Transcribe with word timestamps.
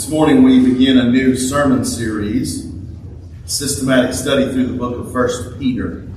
This 0.00 0.08
morning 0.08 0.44
we 0.44 0.64
begin 0.64 0.96
a 0.96 1.10
new 1.10 1.36
sermon 1.36 1.84
series, 1.84 2.72
systematic 3.44 4.14
study 4.14 4.50
through 4.50 4.68
the 4.68 4.78
book 4.78 4.98
of 4.98 5.12
First 5.12 5.58
Peter. 5.58 6.08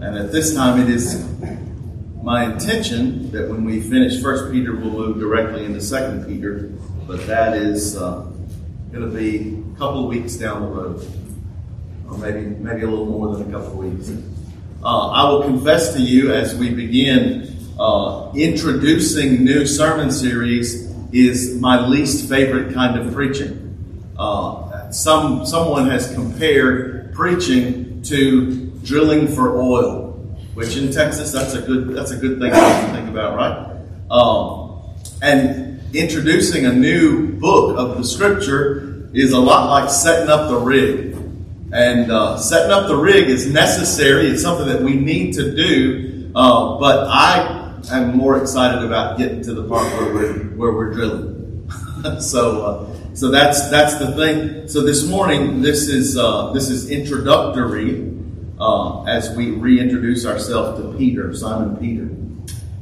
And 0.00 0.18
at 0.18 0.32
this 0.32 0.56
time 0.56 0.80
it 0.80 0.90
is 0.90 1.24
my 2.20 2.52
intention 2.52 3.30
that 3.30 3.48
when 3.48 3.64
we 3.64 3.80
finish 3.80 4.20
First 4.20 4.50
Peter 4.50 4.74
we'll 4.74 4.90
move 4.90 5.20
directly 5.20 5.66
into 5.66 5.80
Second 5.80 6.26
Peter, 6.26 6.72
but 7.06 7.24
that 7.28 7.56
is 7.56 7.96
uh, 7.96 8.26
going 8.90 9.08
to 9.08 9.16
be 9.16 9.62
a 9.74 9.78
couple 9.78 10.02
of 10.02 10.06
weeks 10.06 10.34
down 10.34 10.62
the 10.62 10.68
road, 10.68 11.08
or 12.10 12.18
maybe 12.18 12.40
maybe 12.40 12.82
a 12.82 12.90
little 12.90 13.06
more 13.06 13.36
than 13.36 13.48
a 13.48 13.56
couple 13.56 13.80
of 13.80 13.92
weeks. 13.92 14.10
Uh, 14.82 15.10
I 15.10 15.30
will 15.30 15.44
confess 15.44 15.94
to 15.94 16.00
you 16.00 16.32
as 16.32 16.56
we 16.56 16.74
begin 16.74 17.56
uh, 17.78 18.32
introducing 18.34 19.44
new 19.44 19.64
sermon 19.64 20.10
series 20.10 20.87
is 21.12 21.60
my 21.60 21.86
least 21.86 22.28
favorite 22.28 22.74
kind 22.74 22.98
of 22.98 23.14
preaching. 23.14 23.64
Uh, 24.18 24.90
some 24.90 25.46
someone 25.46 25.88
has 25.88 26.12
compared 26.14 27.14
preaching 27.14 28.02
to 28.02 28.66
drilling 28.84 29.28
for 29.28 29.60
oil, 29.60 30.12
which 30.54 30.76
in 30.76 30.92
Texas 30.92 31.32
that's 31.32 31.54
a 31.54 31.62
good 31.62 31.94
that's 31.94 32.10
a 32.10 32.16
good 32.16 32.38
thing 32.38 32.52
to 32.52 32.92
think 32.92 33.08
about, 33.08 33.36
right? 33.36 33.76
Um, 34.10 34.96
and 35.22 35.80
introducing 35.94 36.66
a 36.66 36.72
new 36.72 37.32
book 37.32 37.78
of 37.78 37.96
the 37.96 38.04
Scripture 38.04 39.08
is 39.12 39.32
a 39.32 39.38
lot 39.38 39.70
like 39.70 39.90
setting 39.90 40.28
up 40.28 40.48
the 40.50 40.58
rig. 40.58 41.16
And 41.70 42.10
uh, 42.10 42.38
setting 42.38 42.70
up 42.72 42.88
the 42.88 42.96
rig 42.96 43.28
is 43.28 43.46
necessary. 43.46 44.28
It's 44.28 44.42
something 44.42 44.66
that 44.68 44.82
we 44.82 44.94
need 44.94 45.34
to 45.34 45.54
do. 45.54 46.32
Uh, 46.34 46.78
but 46.78 47.06
I 47.08 47.57
I'm 47.90 48.16
more 48.16 48.40
excited 48.40 48.84
about 48.84 49.18
getting 49.18 49.42
to 49.42 49.54
the 49.54 49.64
part 49.64 49.84
where 49.94 50.14
we're 50.14 50.44
where 50.56 50.72
we're 50.72 50.92
drilling. 50.92 51.70
so 52.20 52.62
uh, 52.62 53.14
so 53.14 53.30
that's 53.30 53.70
that's 53.70 53.98
the 53.98 54.14
thing. 54.14 54.68
So 54.68 54.82
this 54.82 55.06
morning, 55.06 55.62
this 55.62 55.88
is 55.88 56.18
uh, 56.18 56.52
this 56.52 56.68
is 56.68 56.90
introductory 56.90 58.12
uh, 58.60 59.04
as 59.04 59.34
we 59.34 59.52
reintroduce 59.52 60.26
ourselves 60.26 60.80
to 60.80 60.96
Peter, 60.98 61.34
Simon 61.34 61.76
Peter. 61.76 62.08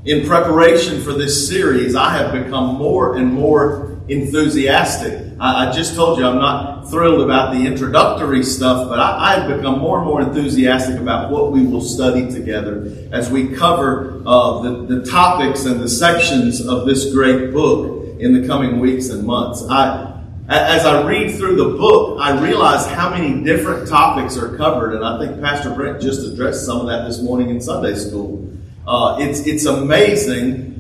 In 0.05 0.27
preparation 0.27 1.01
for 1.03 1.13
this 1.13 1.49
series, 1.49 1.95
I 1.95 2.11
have 2.17 2.33
become 2.33 2.75
more 2.77 3.17
and 3.17 3.33
more 3.33 3.96
enthusiastic. 4.09 5.33
I, 5.41 5.69
I 5.69 5.73
just 5.73 5.95
told 5.95 6.19
you 6.19 6.27
I'm 6.27 6.39
not 6.39 6.89
thrilled 6.91 7.23
about 7.23 7.53
the 7.53 7.67
introductory 7.67 8.43
stuff, 8.43 8.89
but 8.89 8.99
I, 8.99 9.41
have 9.41 9.57
become 9.57 9.81
more 9.81 9.99
and 9.99 10.07
more 10.07 10.23
enthusiastic 10.23 11.01
about 11.01 11.31
what 11.31 11.53
we 11.53 11.67
will 11.67 11.81
study 11.81 12.31
together 12.31 12.93
as 13.13 13.31
we 13.31 13.55
cover 13.55 14.23
uh, 14.25 14.63
the, 14.63 14.87
the 14.87 15.11
topics 15.11 15.65
and 15.65 15.81
the 15.81 15.89
sections 15.89 16.65
of 16.65 16.87
this 16.87 17.13
great 17.13 17.53
book 17.53 18.21
in 18.21 18.41
the 18.41 18.47
coming 18.47 18.79
weeks 18.79 19.09
and 19.09 19.25
months. 19.25 19.63
I, 19.69 20.13
as 20.49 20.87
I 20.87 21.07
read 21.07 21.35
through 21.35 21.57
the 21.57 21.77
book, 21.77 22.21
I 22.21 22.41
realize 22.41 22.87
how 22.87 23.11
many 23.11 23.43
different 23.43 23.89
topics 23.89 24.37
are 24.37 24.57
covered, 24.57 24.95
and 24.95 25.05
I 25.05 25.19
think 25.19 25.41
Pastor 25.43 25.75
Brent 25.75 26.01
just 26.01 26.25
addressed 26.25 26.65
some 26.65 26.81
of 26.81 26.87
that 26.87 27.05
this 27.05 27.21
morning 27.21 27.51
in 27.51 27.61
Sunday 27.61 27.97
school. 27.97 28.53
Uh, 28.87 29.17
it's 29.19 29.41
it's 29.41 29.65
amazing 29.65 30.76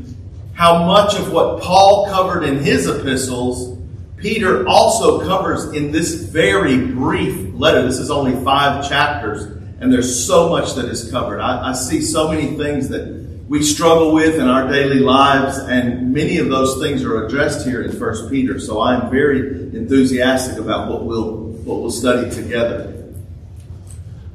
how 0.57 0.85
much 0.85 1.15
of 1.15 1.31
what 1.31 1.63
Paul 1.63 2.07
covered 2.09 2.43
in 2.43 2.59
his 2.61 2.89
epistles, 2.89 3.79
Peter 4.17 4.67
also 4.67 5.21
covers 5.21 5.67
in 5.75 5.93
this 5.93 6.15
very 6.15 6.87
brief 6.87 7.53
letter. 7.55 7.83
This 7.83 7.99
is 7.99 8.11
only 8.11 8.43
five 8.43 8.89
chapters, 8.89 9.43
and 9.81 9.93
there's 9.93 10.27
so 10.27 10.49
much 10.49 10.75
that 10.77 10.87
is 10.87 11.11
covered. 11.11 11.41
I, 11.41 11.71
I 11.71 11.73
see 11.75 12.01
so 12.01 12.31
many 12.31 12.57
things 12.57 12.89
that 12.89 13.27
we 13.47 13.63
struggle 13.63 14.15
with 14.15 14.37
in 14.37 14.49
our 14.49 14.67
daily 14.67 14.99
lives, 14.99 15.59
and 15.59 16.15
many 16.15 16.39
of 16.39 16.49
those 16.49 16.81
things 16.81 17.05
are 17.05 17.27
addressed 17.27 17.67
here 17.67 17.83
in 17.83 17.93
First 17.93 18.31
Peter. 18.31 18.59
So 18.59 18.81
I 18.81 18.99
am 18.99 19.11
very 19.11 19.41
enthusiastic 19.77 20.57
about 20.57 20.91
what 20.91 21.05
we'll 21.05 21.45
what 21.67 21.83
we'll 21.83 21.91
study 21.91 22.31
together. 22.31 23.13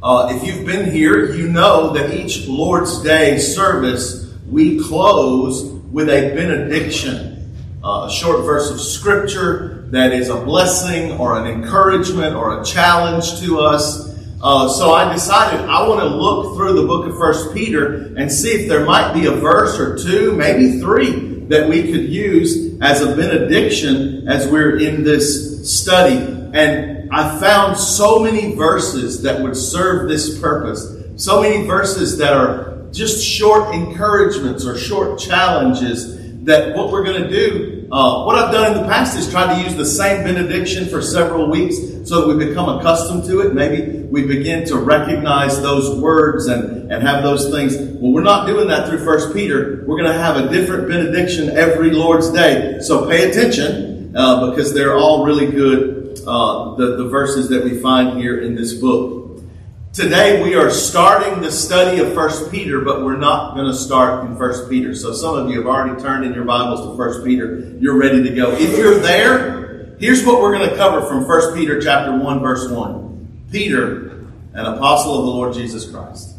Uh, 0.04 0.32
if 0.36 0.46
you've 0.46 0.68
been 0.68 0.92
here, 0.92 1.34
you 1.34 1.48
know 1.48 1.94
that 1.94 2.14
each 2.14 2.48
Lord's 2.48 3.02
Day 3.02 3.40
service 3.40 4.32
we 4.48 4.80
close 4.80 5.81
with 5.92 6.10
a 6.10 6.34
benediction, 6.34 7.54
uh, 7.84 8.08
a 8.08 8.12
short 8.12 8.46
verse 8.46 8.72
of 8.72 8.80
scripture 8.80 9.86
that 9.92 10.14
is 10.14 10.30
a 10.30 10.40
blessing 10.40 11.12
or 11.20 11.38
an 11.38 11.48
encouragement 11.48 12.34
or 12.36 12.62
a 12.62 12.66
challenge 12.66 13.42
to 13.42 13.60
us. 13.60 14.10
Uh, 14.42 14.70
so 14.70 14.94
I 14.94 15.12
decided 15.12 15.60
I 15.70 15.88
want 15.88 16.00
to 16.00 16.08
look 16.08 16.56
through 16.56 16.74
the 16.80 16.88
book 16.88 17.08
of 17.08 17.18
First 17.18 17.54
Peter 17.54 18.14
and 18.16 18.32
see 18.32 18.52
if 18.52 18.70
there 18.70 18.86
might 18.86 19.14
be 19.14 19.26
a 19.26 19.32
verse 19.32 19.78
or 19.78 19.98
two, 19.98 20.36
maybe 20.36 20.80
three, 20.80 21.46
that 21.48 21.68
we 21.68 21.92
could 21.92 22.10
use 22.10 22.80
as 22.82 23.02
a 23.02 23.16
benediction 23.16 24.28
as 24.30 24.48
we're 24.48 24.80
in 24.80 25.04
this 25.04 25.70
study. 25.70 26.16
And 26.54 27.10
I 27.12 27.38
found 27.40 27.78
so 27.78 28.20
many 28.20 28.56
verses 28.56 29.22
that 29.24 29.42
would 29.42 29.58
serve 29.58 30.08
this 30.08 30.40
purpose. 30.40 30.96
So 31.18 31.42
many 31.42 31.68
verses 31.68 32.18
that 32.20 32.34
are 32.34 32.71
just 32.92 33.26
short 33.26 33.74
encouragements 33.74 34.66
or 34.66 34.78
short 34.78 35.20
challenges 35.20 36.20
that 36.44 36.76
what 36.76 36.92
we're 36.92 37.04
going 37.04 37.24
to 37.24 37.30
do, 37.30 37.88
uh, 37.92 38.24
what 38.24 38.36
I've 38.36 38.52
done 38.52 38.76
in 38.76 38.82
the 38.82 38.88
past 38.88 39.18
is 39.18 39.30
try 39.30 39.54
to 39.54 39.62
use 39.64 39.76
the 39.76 39.86
same 39.86 40.24
benediction 40.24 40.88
for 40.88 41.02
several 41.02 41.50
weeks 41.50 41.76
so 42.08 42.22
that 42.22 42.36
we 42.36 42.46
become 42.46 42.80
accustomed 42.80 43.26
to 43.26 43.42
it. 43.42 43.54
Maybe 43.54 44.04
we 44.04 44.26
begin 44.26 44.66
to 44.68 44.78
recognize 44.78 45.62
those 45.62 46.00
words 46.02 46.48
and, 46.48 46.92
and 46.92 47.04
have 47.04 47.22
those 47.22 47.52
things. 47.52 47.78
Well, 47.78 48.12
we're 48.12 48.24
not 48.24 48.48
doing 48.48 48.70
that 48.70 48.88
through 48.88 49.04
First 49.04 49.34
Peter. 49.34 49.84
We're 49.86 49.98
going 49.98 50.12
to 50.12 50.18
have 50.18 50.38
a 50.38 50.50
different 50.50 50.88
benediction 50.88 51.50
every 51.50 51.92
Lord's 51.92 52.32
Day. 52.32 52.80
So 52.82 53.08
pay 53.08 53.30
attention 53.30 54.16
uh, 54.16 54.50
because 54.50 54.74
they're 54.74 54.98
all 54.98 55.26
really 55.26 55.52
good, 55.52 56.20
uh, 56.26 56.76
the, 56.76 56.98
the 56.98 57.08
verses 57.10 57.50
that 57.50 57.64
we 57.64 57.80
find 57.80 58.20
here 58.20 58.42
in 58.42 58.56
this 58.56 58.74
book. 58.74 59.21
Today 59.94 60.42
we 60.42 60.56
are 60.56 60.70
starting 60.70 61.42
the 61.42 61.52
study 61.52 62.00
of 62.00 62.14
First 62.14 62.50
Peter, 62.50 62.80
but 62.80 63.04
we're 63.04 63.18
not 63.18 63.56
going 63.56 63.68
to 63.68 63.74
start 63.74 64.26
in 64.26 64.38
First 64.38 64.70
Peter. 64.70 64.96
So 64.96 65.12
some 65.12 65.36
of 65.36 65.50
you 65.50 65.58
have 65.58 65.68
already 65.68 66.02
turned 66.02 66.24
in 66.24 66.34
your 66.34 66.46
Bibles 66.46 66.90
to 66.90 66.96
First 66.96 67.26
Peter. 67.26 67.76
You're 67.78 67.98
ready 67.98 68.24
to 68.24 68.34
go. 68.34 68.54
If 68.54 68.78
you're 68.78 69.00
there, 69.00 69.98
here's 70.00 70.26
what 70.26 70.40
we're 70.40 70.58
going 70.58 70.70
to 70.70 70.78
cover 70.78 71.06
from 71.06 71.26
First 71.26 71.54
Peter 71.58 71.82
chapter 71.82 72.18
1 72.18 72.40
verse 72.40 72.72
1. 72.72 73.48
Peter, 73.52 74.12
an 74.54 74.66
apostle 74.66 75.20
of 75.20 75.26
the 75.26 75.32
Lord 75.32 75.54
Jesus 75.54 75.92
Christ. 75.92 76.38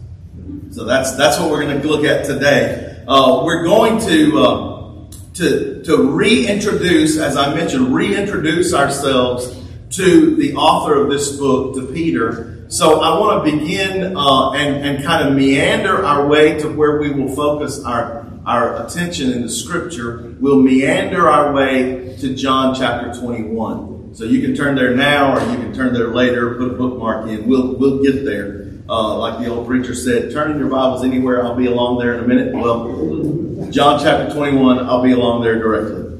So 0.70 0.84
that's 0.84 1.14
that's 1.16 1.38
what 1.38 1.50
we're 1.50 1.64
going 1.64 1.78
to 1.78 1.86
look 1.86 2.06
at 2.06 2.24
today. 2.24 3.04
Uh, 3.06 3.42
we're 3.44 3.64
going 3.64 4.00
to 4.06 4.38
uh, 4.38 5.12
to 5.34 5.82
to 5.84 6.10
reintroduce, 6.10 7.18
as 7.18 7.36
I 7.36 7.54
mentioned, 7.54 7.94
reintroduce 7.94 8.72
ourselves 8.72 9.61
to 9.92 10.36
the 10.36 10.54
author 10.54 11.02
of 11.02 11.10
this 11.10 11.36
book, 11.36 11.74
to 11.74 11.86
Peter 11.92 12.52
so 12.72 13.02
I 13.02 13.20
want 13.20 13.44
to 13.44 13.52
begin 13.52 14.16
uh, 14.16 14.52
and, 14.52 14.82
and 14.82 15.04
kind 15.04 15.28
of 15.28 15.34
meander 15.34 16.06
our 16.06 16.26
way 16.26 16.58
to 16.60 16.68
where 16.68 16.98
we 16.98 17.10
will 17.10 17.36
focus 17.36 17.84
our, 17.84 18.26
our 18.46 18.86
attention 18.86 19.30
in 19.30 19.42
the 19.42 19.50
scripture. 19.50 20.34
We'll 20.40 20.62
meander 20.62 21.28
our 21.28 21.52
way 21.52 22.16
to 22.16 22.34
John 22.34 22.74
chapter 22.74 23.12
21. 23.12 24.14
So 24.14 24.24
you 24.24 24.40
can 24.40 24.56
turn 24.56 24.74
there 24.74 24.96
now 24.96 25.36
or 25.36 25.40
you 25.50 25.58
can 25.58 25.74
turn 25.74 25.92
there 25.92 26.14
later, 26.14 26.54
put 26.54 26.70
a 26.70 26.74
bookmark 26.74 27.28
in. 27.28 27.46
We'll, 27.46 27.74
we'll 27.76 28.02
get 28.02 28.24
there. 28.24 28.72
Uh, 28.88 29.18
like 29.18 29.44
the 29.44 29.48
old 29.48 29.66
preacher 29.66 29.94
said, 29.94 30.32
turn 30.32 30.52
in 30.52 30.58
your 30.58 30.70
Bibles 30.70 31.04
anywhere. 31.04 31.44
I'll 31.44 31.54
be 31.54 31.66
along 31.66 31.98
there 31.98 32.14
in 32.14 32.24
a 32.24 32.26
minute. 32.26 32.54
Well, 32.54 33.68
John 33.70 34.02
chapter 34.02 34.32
21, 34.32 34.78
I'll 34.78 35.02
be 35.02 35.12
along 35.12 35.42
there 35.42 35.58
directly. 35.58 36.11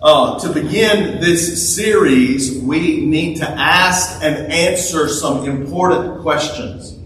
Uh, 0.00 0.38
to 0.38 0.52
begin 0.52 1.20
this 1.20 1.74
series, 1.74 2.56
we 2.60 3.04
need 3.04 3.36
to 3.36 3.48
ask 3.48 4.22
and 4.22 4.52
answer 4.52 5.08
some 5.08 5.44
important 5.44 6.22
questions. 6.22 6.96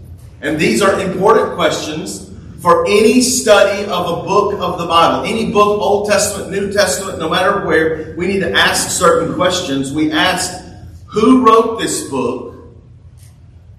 And 0.41 0.59
these 0.59 0.79
are 0.83 0.99
important 0.99 1.55
questions 1.55 2.29
for 2.61 2.85
any 2.85 3.21
study 3.21 3.85
of 3.85 4.19
a 4.19 4.27
book 4.27 4.53
of 4.59 4.77
the 4.77 4.85
Bible. 4.85 5.25
Any 5.25 5.51
book, 5.51 5.81
Old 5.81 6.07
Testament, 6.07 6.51
New 6.51 6.71
Testament, 6.71 7.17
no 7.17 7.29
matter 7.29 7.65
where, 7.65 8.13
we 8.15 8.27
need 8.27 8.41
to 8.41 8.51
ask 8.51 8.91
certain 8.91 9.33
questions. 9.33 9.91
We 9.91 10.11
ask, 10.11 10.63
who 11.07 11.43
wrote 11.43 11.79
this 11.79 12.07
book? 12.09 12.53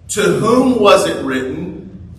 To 0.08 0.22
whom 0.22 0.80
was 0.80 1.06
it 1.06 1.24
written? 1.24 2.12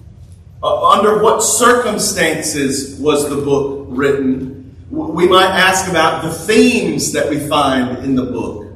Uh, 0.63 0.91
under 0.91 1.21
what 1.21 1.43
circumstances 1.43 2.97
was 3.01 3.29
the 3.29 3.35
book 3.35 3.87
written? 3.89 4.54
We 4.89 5.27
might 5.27 5.49
ask 5.49 5.89
about 5.89 6.23
the 6.23 6.31
themes 6.31 7.11
that 7.13 7.29
we 7.29 7.39
find 7.47 8.03
in 8.03 8.15
the 8.15 8.25
book. 8.25 8.67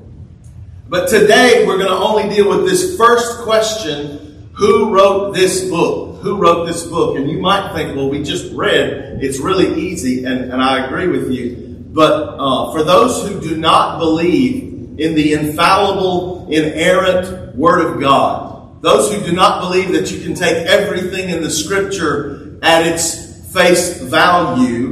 But 0.88 1.08
today 1.08 1.66
we're 1.68 1.78
going 1.78 1.90
to 1.90 1.98
only 1.98 2.34
deal 2.36 2.50
with 2.50 2.68
this 2.68 2.98
first 2.98 3.40
question 3.40 4.50
Who 4.54 4.94
wrote 4.94 5.34
this 5.36 5.70
book? 5.70 6.22
Who 6.22 6.38
wrote 6.38 6.66
this 6.66 6.86
book? 6.86 7.16
And 7.16 7.30
you 7.30 7.40
might 7.40 7.74
think, 7.74 7.96
well, 7.96 8.10
we 8.10 8.24
just 8.24 8.52
read. 8.54 9.24
It's 9.24 9.40
really 9.40 9.82
easy, 9.82 10.26
and, 10.26 10.52
and 10.52 10.62
I 10.62 10.86
agree 10.86 11.08
with 11.08 11.32
you. 11.32 11.86
But 11.92 12.36
uh, 12.40 12.72
for 12.72 12.84
those 12.84 13.28
who 13.28 13.40
do 13.40 13.56
not 13.58 14.00
believe 14.00 15.00
in 15.00 15.16
the 15.16 15.34
infallible, 15.34 16.48
inerrant 16.50 17.56
Word 17.56 17.86
of 17.86 18.02
God, 18.02 18.82
those 18.82 19.14
who 19.14 19.24
do 19.24 19.32
not 19.32 19.62
believe 19.62 19.92
that 19.94 20.12
you 20.12 20.22
can 20.22 20.34
take 20.34 20.66
everything 20.68 21.30
in 21.30 21.42
the 21.42 21.50
Scripture 21.50 22.60
at 22.62 22.86
its 22.86 23.30
face 23.54 24.02
value, 24.02 24.89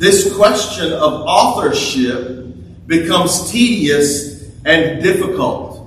this 0.00 0.34
question 0.34 0.94
of 0.94 1.12
authorship 1.26 2.46
becomes 2.86 3.52
tedious 3.52 4.50
and 4.64 5.02
difficult. 5.02 5.86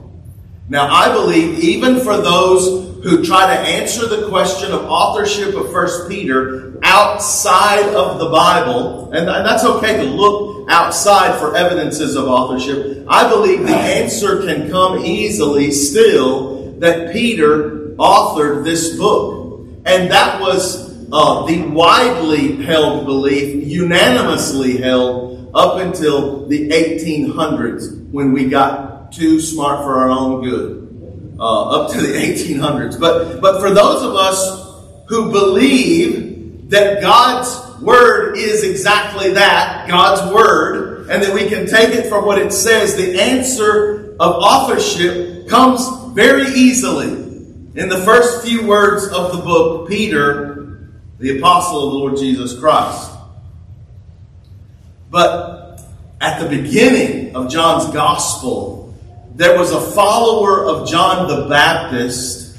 Now, 0.69 0.88
I 0.88 1.12
believe 1.12 1.63
even 1.63 2.00
for 2.00 2.18
those 2.18 3.04
who 3.04 3.25
try 3.25 3.48
to 3.48 3.60
answer 3.60 4.06
the 4.07 4.30
question 4.30 4.71
of 4.71 4.86
authorship 4.86 5.56
of 5.56 5.71
First 5.71 6.07
Peter 6.07 6.80
outside 6.83 7.88
of 7.95 8.19
the 8.19 8.30
Bible, 8.30 9.12
and 9.13 9.27
that's 9.27 9.65
okay 9.65 9.98
to 9.98 10.04
look 10.04 10.69
outside 10.69 11.39
for 11.39 11.56
evidences 11.56 12.16
of 12.16 12.25
authorship, 12.25 13.06
I 13.07 13.27
believe 13.27 13.66
the 13.66 13.75
answer 13.75 14.44
can 14.44 14.69
come 14.69 15.04
easily 15.04 15.71
still 15.71 16.74
that 16.80 17.12
Peter 17.13 17.95
authored 17.98 18.63
this 18.63 18.95
book. 18.95 19.68
And 19.86 20.12
that 20.12 20.39
was 20.39 20.93
uh, 21.13 21.45
the 21.45 21.62
widely 21.68 22.63
held 22.63 23.06
belief, 23.06 23.68
unanimously 23.68 24.77
held, 24.77 25.51
up 25.54 25.77
until 25.77 26.48
the 26.48 26.69
1800s 26.69 28.10
when 28.10 28.33
we 28.33 28.50
got 28.50 29.12
too 29.12 29.39
smart 29.39 29.83
for 29.83 29.94
our 30.00 30.10
own 30.10 30.44
good. 30.44 31.36
Uh, 31.39 31.81
up 31.81 31.92
to 31.92 32.01
the 32.01 32.13
1800s. 32.13 33.00
But, 33.00 33.42
but 33.42 33.60
for 33.60 33.69
those 33.69 34.01
of 34.01 34.15
us 34.15 35.06
who 35.07 35.31
believe 35.31 36.69
that 36.69 37.01
God's 37.01 37.81
Word 37.81 38.38
is 38.38 38.63
exactly 38.63 39.33
that, 39.33 39.88
God's 39.88 40.33
Word, 40.33 41.09
and 41.09 41.21
that 41.21 41.33
we 41.33 41.50
can 41.50 41.68
take 41.68 41.89
it 41.89 42.07
for 42.07 42.25
what 42.25 42.39
it 42.39 42.51
says, 42.51 42.95
the 42.95 43.21
answer 43.21 44.16
of 44.19 44.36
authorship 44.42 45.48
comes 45.48 46.13
very 46.13 46.48
easily 46.54 47.12
in 47.75 47.89
the 47.89 48.01
first 48.06 48.45
few 48.45 48.68
words 48.68 49.07
of 49.07 49.36
the 49.36 49.39
book, 49.39 49.89
Peter, 49.89 50.52
the 51.19 51.38
apostle 51.38 51.86
of 51.86 51.92
the 51.92 51.98
Lord 51.98 52.18
Jesus 52.18 52.57
Christ. 52.60 53.12
But 55.10 55.81
at 56.19 56.39
the 56.42 56.50
beginning 56.50 57.36
of 57.36 57.51
John's 57.51 57.94
gospel, 57.94 58.95
there 59.36 59.57
was 59.57 59.71
a 59.71 59.81
follower 59.81 60.65
of 60.65 60.89
John 60.89 61.27
the 61.27 61.48
Baptist 61.48 62.57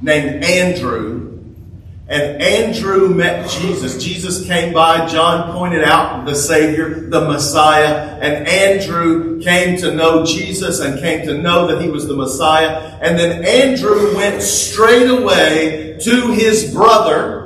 named 0.00 0.44
Andrew. 0.44 1.28
And 2.08 2.40
Andrew 2.40 3.08
met 3.08 3.50
Jesus. 3.50 4.02
Jesus 4.02 4.46
came 4.46 4.72
by. 4.72 5.06
John 5.08 5.52
pointed 5.52 5.84
out 5.84 6.24
the 6.24 6.34
Savior, 6.34 7.08
the 7.10 7.20
Messiah. 7.20 8.18
And 8.18 8.48
Andrew 8.48 9.42
came 9.42 9.76
to 9.80 9.94
know 9.94 10.24
Jesus 10.24 10.80
and 10.80 10.98
came 11.00 11.26
to 11.26 11.36
know 11.36 11.66
that 11.66 11.82
he 11.82 11.90
was 11.90 12.06
the 12.06 12.16
Messiah. 12.16 12.98
And 13.02 13.18
then 13.18 13.44
Andrew 13.44 14.16
went 14.16 14.40
straight 14.40 15.10
away 15.10 15.98
to 16.00 16.32
his 16.32 16.72
brother 16.72 17.37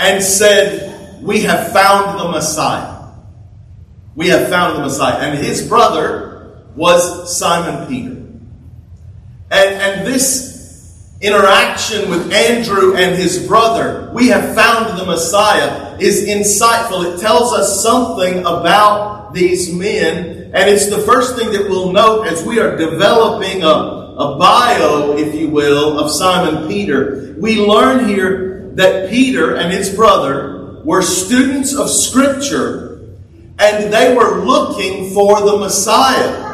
and 0.00 0.24
said, 0.24 1.22
We 1.22 1.42
have 1.42 1.72
found 1.72 2.18
the 2.18 2.28
Messiah. 2.30 3.12
We 4.16 4.28
have 4.28 4.48
found 4.48 4.78
the 4.78 4.82
Messiah. 4.82 5.18
And 5.18 5.38
his 5.38 5.68
brother 5.68 6.64
was 6.74 7.38
Simon 7.38 7.86
Peter. 7.86 8.12
And, 9.50 9.74
and 9.74 10.06
this 10.06 11.18
interaction 11.20 12.08
with 12.08 12.32
Andrew 12.32 12.96
and 12.96 13.14
his 13.14 13.46
brother, 13.46 14.10
we 14.14 14.28
have 14.28 14.54
found 14.54 14.98
the 14.98 15.04
Messiah, 15.04 15.98
is 15.98 16.26
insightful. 16.26 17.14
It 17.14 17.20
tells 17.20 17.52
us 17.52 17.82
something 17.82 18.38
about 18.40 19.34
these 19.34 19.72
men. 19.72 20.50
And 20.54 20.70
it's 20.70 20.88
the 20.88 20.98
first 20.98 21.36
thing 21.36 21.52
that 21.52 21.68
we'll 21.68 21.92
note 21.92 22.26
as 22.26 22.42
we 22.42 22.58
are 22.58 22.74
developing 22.74 23.62
a, 23.62 23.66
a 23.66 24.38
bio, 24.38 25.16
if 25.18 25.34
you 25.34 25.50
will, 25.50 25.98
of 25.98 26.10
Simon 26.10 26.66
Peter. 26.68 27.34
We 27.38 27.60
learn 27.60 28.08
here 28.08 28.49
that 28.76 29.10
Peter 29.10 29.56
and 29.56 29.72
his 29.72 29.94
brother 29.94 30.80
were 30.84 31.02
students 31.02 31.74
of 31.74 31.90
Scripture 31.90 32.90
and 33.58 33.92
they 33.92 34.14
were 34.14 34.42
looking 34.42 35.12
for 35.12 35.40
the 35.42 35.58
Messiah. 35.58 36.48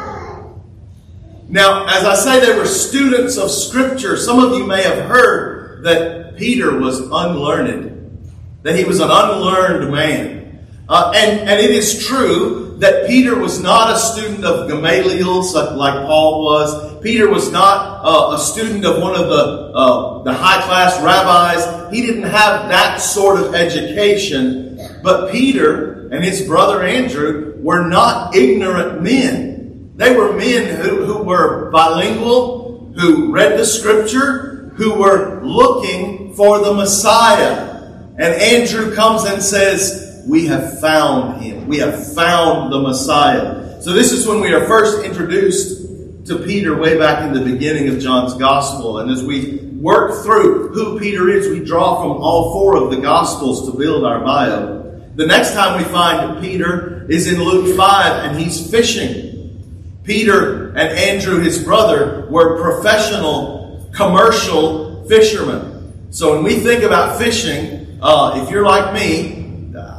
Now, 1.47 1.85
as 1.85 2.03
I 2.03 2.15
say, 2.15 2.45
they 2.45 2.57
were 2.57 2.65
students 2.65 3.37
of 3.37 3.49
Scripture. 3.49 4.17
Some 4.17 4.39
of 4.39 4.57
you 4.57 4.65
may 4.65 4.83
have 4.83 5.05
heard 5.05 5.83
that 5.83 6.35
Peter 6.35 6.77
was 6.77 6.99
unlearned, 6.99 8.29
that 8.63 8.75
he 8.75 8.83
was 8.83 8.99
an 8.99 9.09
unlearned 9.09 9.89
man. 9.89 10.67
Uh, 10.89 11.13
and, 11.15 11.49
and 11.49 11.59
it 11.61 11.71
is 11.71 12.05
true 12.05 12.66
that 12.79 13.07
Peter 13.07 13.37
was 13.37 13.61
not 13.61 13.95
a 13.95 13.99
student 13.99 14.45
of 14.45 14.67
Gamaliel 14.67 15.41
like 15.75 16.05
Paul 16.05 16.43
was. 16.43 17.01
Peter 17.01 17.29
was 17.29 17.51
not 17.51 18.05
uh, 18.05 18.35
a 18.35 18.39
student 18.39 18.85
of 18.85 19.01
one 19.01 19.15
of 19.15 19.27
the, 19.27 19.71
uh, 19.73 20.23
the 20.23 20.33
high 20.33 20.61
class 20.63 21.01
rabbis. 21.01 21.91
He 21.91 22.05
didn't 22.05 22.23
have 22.23 22.69
that 22.69 23.01
sort 23.01 23.39
of 23.39 23.55
education. 23.55 24.79
But 25.01 25.31
Peter 25.31 26.07
and 26.09 26.23
his 26.23 26.47
brother 26.47 26.83
Andrew 26.83 27.55
were 27.57 27.87
not 27.87 28.35
ignorant 28.35 29.01
men. 29.01 29.93
They 29.95 30.15
were 30.15 30.33
men 30.33 30.75
who, 30.75 31.05
who 31.05 31.23
were 31.23 31.71
bilingual, 31.71 32.93
who 32.95 33.31
read 33.31 33.57
the 33.57 33.65
scripture, 33.65 34.71
who 34.75 34.93
were 34.93 35.41
looking 35.43 36.35
for 36.35 36.59
the 36.59 36.73
Messiah. 36.73 37.73
And 38.19 38.33
Andrew 38.35 38.93
comes 38.93 39.23
and 39.23 39.41
says, 39.41 40.06
We 40.27 40.47
have 40.47 40.81
found 40.81 41.41
him. 41.41 41.67
We 41.67 41.77
have 41.77 42.13
found 42.13 42.71
the 42.71 42.81
Messiah. 42.81 43.81
So 43.81 43.93
this 43.93 44.11
is 44.11 44.27
when 44.27 44.41
we 44.41 44.53
are 44.53 44.67
first 44.67 45.05
introduced 45.05 46.25
to 46.27 46.39
Peter 46.39 46.77
way 46.77 46.97
back 46.97 47.23
in 47.23 47.31
the 47.31 47.39
beginning 47.49 47.87
of 47.87 47.99
John's 47.99 48.33
Gospel. 48.33 48.99
And 48.99 49.09
as 49.09 49.23
we 49.23 49.59
work 49.79 50.25
through 50.25 50.73
who 50.73 50.99
Peter 50.99 51.29
is, 51.29 51.47
we 51.47 51.63
draw 51.63 52.01
from 52.01 52.21
all 52.21 52.51
four 52.51 52.75
of 52.75 52.91
the 52.91 52.97
Gospels 52.97 53.71
to 53.71 53.77
build 53.77 54.03
our 54.03 54.19
bio. 54.19 54.99
The 55.15 55.25
next 55.25 55.53
time 55.53 55.77
we 55.77 55.85
find 55.85 56.41
Peter 56.41 57.09
is 57.09 57.31
in 57.31 57.41
Luke 57.41 57.77
5, 57.77 58.25
and 58.25 58.37
he's 58.37 58.69
fishing. 58.69 60.01
Peter 60.03 60.69
and 60.69 60.97
Andrew, 60.97 61.39
his 61.39 61.63
brother, 61.63 62.27
were 62.29 62.61
professional 62.61 63.89
commercial 63.93 65.05
fishermen. 65.07 66.11
So 66.11 66.33
when 66.33 66.43
we 66.43 66.59
think 66.59 66.83
about 66.83 67.17
fishing, 67.17 67.97
uh, 68.01 68.43
if 68.43 68.51
you're 68.51 68.65
like 68.65 68.93
me, 68.93 69.46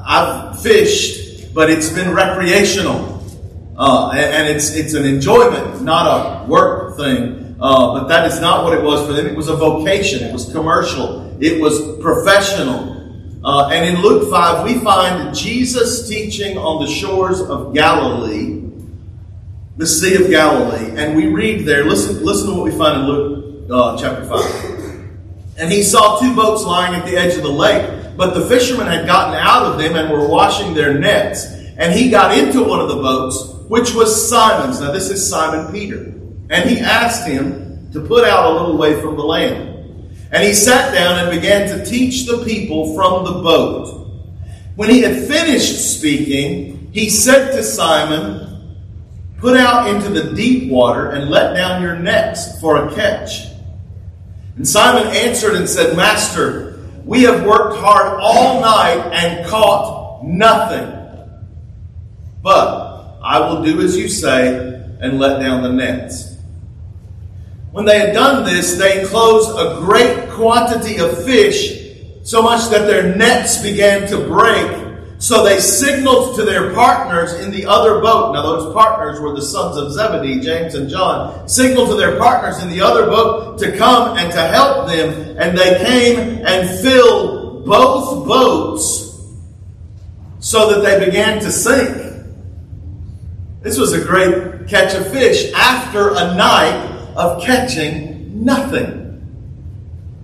I've 0.09 0.61
fished, 0.61 1.55
but 1.55 1.71
it's 1.71 1.91
been 1.91 2.13
recreational. 2.13 3.23
Uh, 3.77 4.11
and, 4.11 4.21
and, 4.21 4.49
it's, 4.49 4.75
it's 4.75 4.95
an 4.95 5.05
enjoyment, 5.05 5.83
not 5.83 6.07
a 6.07 6.47
work 6.47 6.97
thing. 6.97 7.57
Uh, 7.61 8.01
but 8.01 8.09
that 8.09 8.27
is 8.27 8.41
not 8.41 8.65
what 8.65 8.73
it 8.73 8.83
was 8.83 9.07
for 9.07 9.13
them. 9.13 9.27
It 9.27 9.37
was 9.37 9.49
a 9.49 9.55
vocation. 9.55 10.25
It 10.25 10.33
was 10.33 10.51
commercial. 10.51 11.37
It 11.41 11.61
was 11.61 11.99
professional. 12.01 12.97
Uh, 13.45 13.69
and 13.69 13.95
in 13.95 14.03
Luke 14.03 14.31
5, 14.31 14.65
we 14.65 14.79
find 14.81 15.33
Jesus 15.35 16.09
teaching 16.09 16.59
on 16.59 16.85
the 16.85 16.91
shores 16.91 17.41
of 17.41 17.75
Galilee 17.75 18.59
the 19.79 19.87
Sea 19.87 20.17
of 20.17 20.29
Galilee, 20.29 20.91
and 20.97 21.17
we 21.17 21.29
read 21.29 21.65
there, 21.65 21.85
listen, 21.85 22.25
listen 22.25 22.49
to 22.49 22.55
what 22.57 22.65
we 22.65 22.77
find 22.77 23.01
in 23.01 23.07
Luke 23.07 23.71
uh, 23.71 23.97
chapter 23.97 24.25
5. 24.25 25.09
And 25.57 25.73
he 25.73 25.85
saw 25.85 26.19
two 26.19 26.35
boats 26.35 26.65
lying 26.65 26.97
at 26.97 27.07
the 27.07 27.17
edge 27.17 27.37
of 27.37 27.45
the 27.45 27.49
lake, 27.49 27.98
but 28.19 28.35
the 28.35 28.45
fishermen 28.47 28.89
had 28.89 29.07
gotten 29.07 29.37
out 29.37 29.63
of 29.63 29.79
them 29.79 29.95
and 29.95 30.11
were 30.11 30.29
washing 30.29 30.75
their 30.75 30.99
nets. 30.99 31.47
And 31.77 31.95
he 31.95 32.11
got 32.11 32.37
into 32.37 32.65
one 32.65 32.81
of 32.81 32.89
the 32.89 32.97
boats, 32.97 33.55
which 33.69 33.95
was 33.95 34.29
Simon's. 34.29 34.81
Now, 34.81 34.91
this 34.91 35.09
is 35.09 35.31
Simon 35.31 35.71
Peter. 35.71 35.99
And 36.51 36.69
he 36.69 36.81
asked 36.81 37.29
him 37.29 37.89
to 37.93 38.01
put 38.01 38.25
out 38.25 38.51
a 38.51 38.59
little 38.59 38.77
way 38.77 39.01
from 39.01 39.17
the 39.17 39.23
land. 39.23 40.19
And 40.33 40.43
he 40.43 40.53
sat 40.53 40.93
down 40.93 41.21
and 41.21 41.41
began 41.41 41.69
to 41.69 41.87
teach 41.87 42.27
the 42.27 42.45
people 42.45 42.97
from 42.97 43.25
the 43.25 43.41
boat. 43.41 44.09
When 44.75 44.91
he 44.91 45.01
had 45.03 45.29
finished 45.29 45.97
speaking, 45.97 46.91
he 46.93 47.11
said 47.11 47.53
to 47.53 47.63
Simon, 47.63 48.77
Put 49.37 49.57
out 49.57 49.95
into 49.95 50.09
the 50.09 50.35
deep 50.35 50.73
water 50.73 51.11
and 51.11 51.31
let 51.31 51.55
down 51.55 51.83
your 51.83 51.95
nets 51.95 52.61
for 52.61 52.85
a 52.85 52.93
catch. 52.97 53.47
And 54.57 54.67
Simon 54.67 55.07
answered 55.15 55.55
and 55.55 55.69
said, 55.69 55.97
Master, 55.97 56.68
we 57.09 57.23
have 57.23 57.47
worked 57.47 57.79
hard 57.79 58.21
all 58.21 58.61
night 58.61 59.01
and 59.15 59.47
caught 59.47 60.23
nothing. 60.23 60.95
But 62.43 63.19
I 63.23 63.41
will 63.41 63.65
do 63.65 63.81
as 63.81 63.97
you 63.97 64.11
say 64.11 64.85
and 65.01 65.19
let 65.19 65.41
down 65.41 65.63
the 65.63 65.73
nets. 65.73 66.37
When 67.73 67.87
they 67.87 67.99
had 67.99 68.13
done 68.13 68.45
this, 68.45 68.77
they 68.77 69.01
enclosed 69.01 69.49
a 69.59 69.81
great 69.81 70.29
quantity 70.29 70.99
of 70.99 71.25
fish, 71.25 71.95
so 72.25 72.43
much 72.43 72.69
that 72.69 72.87
their 72.87 73.17
nets 73.17 73.63
began 73.63 74.07
to 74.09 74.19
break. 74.27 74.88
So 75.19 75.45
they 75.45 75.59
signaled 75.59 76.37
to 76.37 76.45
their 76.45 76.73
partners 76.73 77.35
in 77.35 77.51
the 77.51 77.67
other 77.67 78.01
boat. 78.01 78.35
Now, 78.35 78.43
those 78.43 78.73
partners 78.73 79.21
were 79.21 79.35
the 79.35 79.43
sons 79.43 79.77
of 79.77 79.93
Zebedee, 79.93 80.41
James 80.41 80.77
and 80.77 80.89
John. 80.89 81.49
Signaled 81.49 81.89
to 81.89 81.97
their 81.97 82.17
partners 82.19 82.63
in 82.63 82.71
the 82.71 82.81
other 82.81 83.07
boat 83.07 83.59
to 83.59 83.77
come 83.77 84.17
and 84.17 84.33
to 84.33 84.41
help 84.41 84.87
them. 84.87 85.37
And 85.37 85.59
they 85.59 85.85
came 85.85 86.47
and 86.47 86.81
filled 86.81 87.67
both 87.67 88.29
boats 88.29 89.09
so 90.39 90.73
that 90.73 90.83
they 90.83 91.05
began 91.05 91.41
to 91.41 91.51
sink. 91.51 91.97
This 93.61 93.77
was 93.77 93.93
a 93.93 94.01
great 94.01 94.69
catch 94.69 94.95
of 94.95 95.11
fish 95.11 95.53
after 95.53 96.11
a 96.11 96.37
night 96.37 97.13
of 97.17 97.43
catching 97.43 98.45
nothing. 98.45 99.05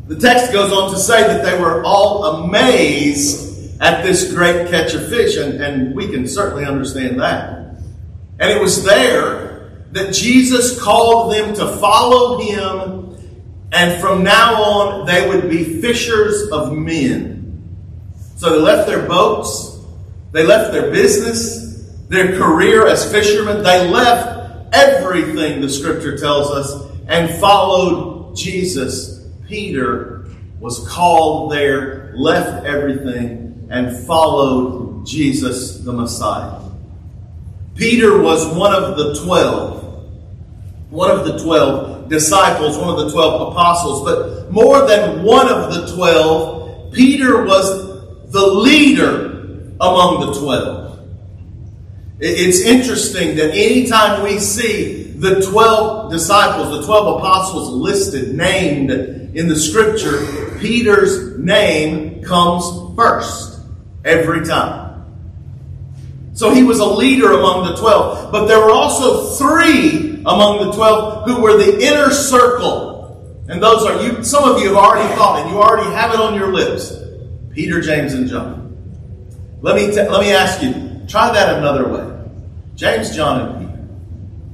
The 0.06 0.20
text 0.20 0.52
goes 0.52 0.72
on 0.72 0.92
to 0.92 0.98
say 0.98 1.26
that 1.26 1.44
they 1.44 1.58
were 1.58 1.82
all 1.82 2.44
amazed 2.44 3.53
at 3.80 4.02
this 4.02 4.32
great 4.32 4.68
catch 4.68 4.94
of 4.94 5.08
fish, 5.08 5.36
and, 5.36 5.62
and 5.62 5.94
we 5.94 6.08
can 6.08 6.26
certainly 6.26 6.64
understand 6.64 7.20
that. 7.20 7.76
And 8.38 8.50
it 8.50 8.60
was 8.60 8.84
there 8.84 9.84
that 9.92 10.12
Jesus 10.12 10.80
called 10.82 11.32
them 11.32 11.54
to 11.54 11.76
follow 11.76 12.40
him, 12.40 13.16
and 13.72 14.00
from 14.00 14.24
now 14.24 14.62
on 14.62 15.06
they 15.06 15.28
would 15.28 15.48
be 15.48 15.80
fishers 15.80 16.50
of 16.50 16.72
men. 16.72 17.42
So 18.36 18.50
they 18.50 18.60
left 18.60 18.88
their 18.88 19.06
boats, 19.06 19.78
they 20.32 20.44
left 20.44 20.72
their 20.72 20.90
business, 20.90 21.88
their 22.08 22.36
career 22.36 22.86
as 22.86 23.10
fishermen, 23.10 23.62
they 23.62 23.88
left 23.88 24.74
everything, 24.74 25.60
the 25.60 25.70
scripture 25.70 26.18
tells 26.18 26.50
us, 26.50 26.92
and 27.06 27.40
followed 27.40 28.36
Jesus. 28.36 29.26
Peter 29.48 30.26
was 30.58 30.86
called 30.88 31.52
there, 31.52 32.12
left 32.16 32.64
everything, 32.64 33.43
and 33.74 34.06
followed 34.06 35.04
Jesus 35.04 35.78
the 35.78 35.92
Messiah. 35.92 36.60
Peter 37.74 38.22
was 38.22 38.46
one 38.56 38.72
of 38.72 38.96
the 38.96 39.20
twelve, 39.24 39.82
one 40.90 41.10
of 41.10 41.26
the 41.26 41.42
twelve 41.42 42.08
disciples, 42.08 42.78
one 42.78 42.90
of 42.90 43.04
the 43.04 43.10
twelve 43.10 43.52
apostles, 43.52 44.04
but 44.04 44.52
more 44.52 44.86
than 44.86 45.24
one 45.24 45.48
of 45.48 45.74
the 45.74 45.92
twelve, 45.92 46.92
Peter 46.92 47.44
was 47.44 48.30
the 48.30 48.46
leader 48.46 49.72
among 49.80 50.20
the 50.20 50.38
twelve. 50.38 51.00
It's 52.20 52.60
interesting 52.60 53.36
that 53.38 53.50
anytime 53.50 54.22
we 54.22 54.38
see 54.38 55.02
the 55.16 55.44
12 55.50 56.12
disciples, 56.12 56.78
the 56.78 56.86
12 56.86 57.18
apostles 57.18 57.70
listed, 57.70 58.36
named 58.36 58.90
in 58.90 59.48
the 59.48 59.56
scripture, 59.56 60.56
Peter's 60.60 61.36
name 61.40 62.22
comes 62.22 62.94
first 62.96 63.53
every 64.04 64.44
time. 64.44 64.84
So 66.34 66.50
he 66.52 66.64
was 66.64 66.80
a 66.80 66.84
leader 66.84 67.32
among 67.32 67.64
the 67.66 67.76
12. 67.76 68.32
But 68.32 68.46
there 68.46 68.58
were 68.58 68.70
also 68.70 69.34
three 69.36 70.16
among 70.26 70.66
the 70.66 70.72
12 70.72 71.28
who 71.28 71.40
were 71.40 71.56
the 71.56 71.80
inner 71.80 72.10
circle. 72.10 73.44
And 73.48 73.62
those 73.62 73.84
are 73.84 74.02
you, 74.02 74.24
some 74.24 74.44
of 74.44 74.60
you 74.60 74.68
have 74.68 74.76
already 74.76 75.14
thought 75.14 75.42
and 75.42 75.50
you 75.50 75.62
already 75.62 75.90
have 75.90 76.12
it 76.12 76.20
on 76.20 76.34
your 76.34 76.52
lips. 76.52 76.92
Peter, 77.52 77.80
James, 77.80 78.14
and 78.14 78.28
John. 78.28 78.76
Let 79.60 79.76
me, 79.76 79.86
t- 79.86 80.08
let 80.08 80.20
me 80.20 80.32
ask 80.32 80.60
you, 80.60 81.06
try 81.06 81.32
that 81.32 81.58
another 81.58 81.88
way. 81.88 82.10
James, 82.74 83.14
John, 83.14 83.40
and 83.40 83.58
Peter. 83.60 83.88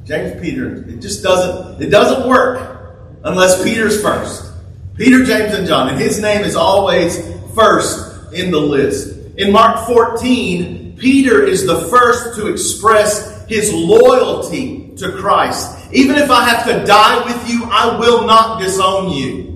James, 0.04 0.40
Peter. 0.40 0.76
It 0.88 1.00
just 1.00 1.22
doesn't, 1.22 1.80
it 1.80 1.88
doesn't 1.88 2.28
work 2.28 2.96
unless 3.24 3.62
Peter's 3.64 4.02
first. 4.02 4.52
Peter, 4.96 5.24
James, 5.24 5.54
and 5.54 5.66
John. 5.66 5.88
And 5.88 5.98
his 5.98 6.20
name 6.20 6.42
is 6.42 6.56
always 6.56 7.16
first 7.54 8.34
in 8.34 8.50
the 8.50 8.60
list. 8.60 9.19
In 9.36 9.52
Mark 9.52 9.86
14, 9.86 10.96
Peter 10.98 11.44
is 11.44 11.66
the 11.66 11.86
first 11.88 12.36
to 12.36 12.48
express 12.48 13.46
his 13.46 13.72
loyalty 13.72 14.92
to 14.96 15.12
Christ. 15.12 15.92
Even 15.92 16.16
if 16.16 16.30
I 16.30 16.48
have 16.48 16.66
to 16.66 16.84
die 16.84 17.24
with 17.24 17.50
you, 17.50 17.64
I 17.64 17.96
will 17.98 18.26
not 18.26 18.60
disown 18.60 19.10
you. 19.10 19.50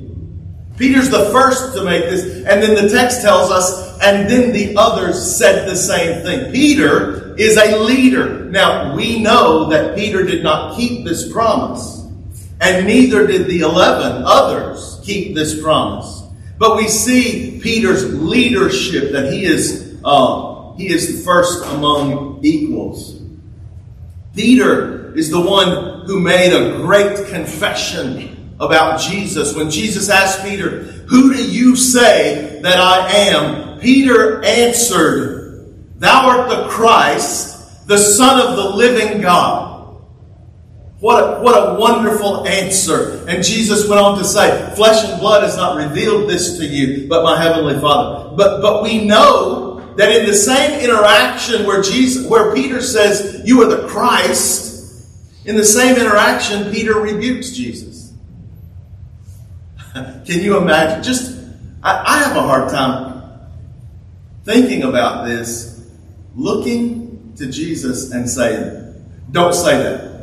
Peter's 0.77 1.11
the 1.11 1.31
first 1.31 1.75
to 1.75 1.85
make 1.85 2.05
this, 2.05 2.25
and 2.47 2.63
then 2.63 2.75
the 2.75 2.89
text 2.89 3.23
tells 3.23 3.51
us, 3.51 4.01
and 4.01 4.29
then 4.29 4.53
the 4.53 4.75
others 4.77 5.37
said 5.37 5.69
the 5.69 5.77
same 5.77 6.23
thing. 6.23 6.53
Peter 6.53 7.37
is 7.37 7.57
a 7.57 7.77
leader. 7.85 8.45
Now, 8.47 8.95
we 8.97 9.21
know 9.21 9.69
that 9.71 9.97
Peter 9.97 10.25
did 10.25 10.43
not 10.43 10.77
keep 10.77 11.05
this 11.05 11.31
promise, 11.33 12.05
and 12.61 12.87
neither 12.87 13.27
did 13.27 13.47
the 13.47 13.61
11 13.61 14.23
others 14.27 15.01
keep 15.05 15.35
this 15.35 15.61
promise. 15.63 16.24
But 16.59 16.77
we 16.77 16.89
see 16.89 17.61
Peter's 17.63 18.15
leadership, 18.15 19.13
that 19.13 19.33
he 19.33 19.45
is 19.45 19.99
um, 20.05 20.77
he 20.77 20.89
is 20.89 21.17
the 21.17 21.25
first 21.25 21.65
among 21.67 22.41
equals. 22.43 23.21
Peter 24.35 25.15
is 25.17 25.31
the 25.31 25.41
one 25.41 26.07
who 26.07 26.21
made 26.21 26.53
a 26.53 26.77
great 26.79 27.29
confession 27.29 28.55
about 28.61 29.01
Jesus. 29.01 29.55
When 29.55 29.71
Jesus 29.71 30.09
asked 30.09 30.43
Peter, 30.43 30.83
Who 31.09 31.33
do 31.33 31.45
you 31.45 31.77
say 31.77 32.61
that 32.63 32.79
I 32.79 33.09
am? 33.11 33.79
Peter 33.81 34.45
answered, 34.45 35.75
Thou 35.99 36.29
art 36.29 36.49
the 36.49 36.69
Christ, 36.69 37.87
the 37.87 37.99
Son 37.99 38.41
of 38.41 38.57
the 38.57 38.77
living 38.77 39.21
God. 39.21 39.74
What 41.05 41.23
a, 41.23 41.43
what 41.43 41.55
a 41.55 41.79
wonderful 41.79 42.47
answer. 42.47 43.27
And 43.29 43.45
Jesus 43.45 43.87
went 43.87 44.01
on 44.01 44.17
to 44.17 44.25
say, 44.25 44.75
Flesh 44.75 45.05
and 45.05 45.21
blood 45.21 45.43
has 45.43 45.55
not 45.55 45.77
revealed 45.77 46.31
this 46.31 46.57
to 46.57 46.65
you, 46.65 47.07
but 47.09 47.23
my 47.23 47.39
heavenly 47.39 47.79
Father. 47.79 48.35
But, 48.35 48.63
but 48.63 48.83
we 48.83 49.05
know 49.05 49.95
that 49.97 50.11
in 50.11 50.25
the 50.25 50.33
same 50.33 50.81
interaction 50.81 51.67
where 51.67 51.83
Jesus, 51.83 52.27
where 52.27 52.55
Peter 52.55 52.81
says, 52.81 53.43
"You 53.45 53.61
are 53.61 53.67
the 53.67 53.87
Christ," 53.87 55.07
in 55.45 55.57
the 55.57 55.65
same 55.67 55.97
interaction, 55.97 56.73
Peter 56.73 56.95
rebukes 56.99 57.51
Jesus. 57.51 58.15
Can 59.93 60.41
you 60.41 60.57
imagine? 60.57 61.03
Just, 61.03 61.39
I, 61.83 62.03
I 62.03 62.19
have 62.21 62.37
a 62.39 62.43
hard 62.43 62.71
time 62.71 63.51
thinking 64.45 64.85
about 64.85 65.27
this, 65.27 65.87
looking 66.35 67.35
to 67.37 67.53
Jesus 67.53 68.11
and 68.11 68.27
saying, 68.27 69.05
"Don't 69.31 69.53
say 69.53 69.77
that." 69.83 70.14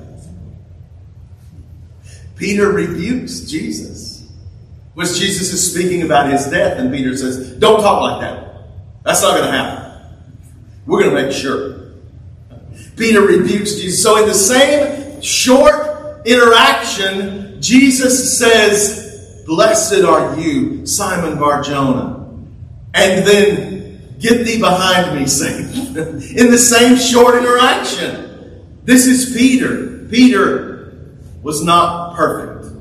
Peter 2.41 2.71
rebukes 2.71 3.41
Jesus. 3.41 4.27
Was 4.95 5.19
Jesus 5.19 5.53
is 5.53 5.71
speaking 5.71 6.01
about 6.01 6.31
his 6.31 6.48
death, 6.48 6.79
and 6.79 6.91
Peter 6.91 7.15
says, 7.15 7.51
Don't 7.60 7.81
talk 7.81 8.01
like 8.01 8.21
that. 8.21 8.63
That's 9.03 9.21
not 9.21 9.38
going 9.38 9.43
to 9.43 9.51
happen. 9.51 10.17
We're 10.88 11.03
going 11.03 11.15
to 11.15 11.21
make 11.21 11.31
sure. 11.31 11.91
Peter 12.98 13.21
rebukes 13.21 13.75
Jesus. 13.75 14.01
So, 14.01 14.17
in 14.19 14.27
the 14.27 14.33
same 14.33 15.21
short 15.21 16.25
interaction, 16.25 17.62
Jesus 17.62 18.39
says, 18.39 19.43
Blessed 19.45 20.03
are 20.03 20.36
you, 20.39 20.88
Simon 20.88 21.38
Barjona. 21.38 22.27
And 22.95 23.27
then, 23.27 24.17
Get 24.19 24.45
thee 24.45 24.60
behind 24.60 25.19
me, 25.19 25.27
Satan. 25.27 25.95
in 26.38 26.51
the 26.51 26.57
same 26.57 26.95
short 26.95 27.36
interaction. 27.36 28.63
This 28.83 29.05
is 29.05 29.36
Peter. 29.36 30.07
Peter 30.10 30.81
was 31.41 31.63
not 31.63 32.11
perfect. 32.22 32.75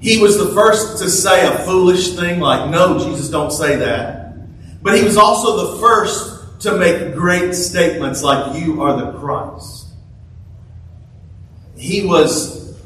He 0.00 0.18
was 0.20 0.38
the 0.38 0.54
first 0.54 0.98
to 1.02 1.10
say 1.10 1.46
a 1.46 1.58
foolish 1.64 2.14
thing 2.16 2.40
like, 2.40 2.70
no, 2.70 2.98
Jesus, 2.98 3.28
don't 3.28 3.50
say 3.50 3.76
that. 3.76 4.82
But 4.82 4.96
he 4.96 5.04
was 5.04 5.16
also 5.16 5.74
the 5.74 5.80
first 5.80 6.60
to 6.60 6.78
make 6.78 7.14
great 7.14 7.54
statements 7.54 8.22
like, 8.22 8.62
you 8.62 8.82
are 8.82 8.96
the 8.96 9.18
Christ. 9.18 9.88
He 11.76 12.06
was, 12.06 12.78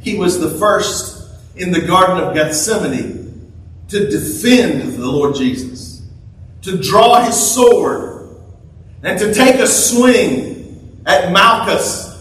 he 0.00 0.16
was 0.16 0.40
the 0.40 0.50
first 0.58 1.28
in 1.56 1.70
the 1.70 1.82
Garden 1.82 2.18
of 2.18 2.34
Gethsemane 2.34 3.52
to 3.88 4.08
defend 4.08 4.94
the 4.94 5.06
Lord 5.06 5.36
Jesus, 5.36 6.02
to 6.62 6.78
draw 6.78 7.24
his 7.24 7.38
sword, 7.54 8.34
and 9.02 9.18
to 9.18 9.34
take 9.34 9.56
a 9.56 9.66
swing 9.66 11.02
at 11.04 11.32
Malchus 11.32 12.11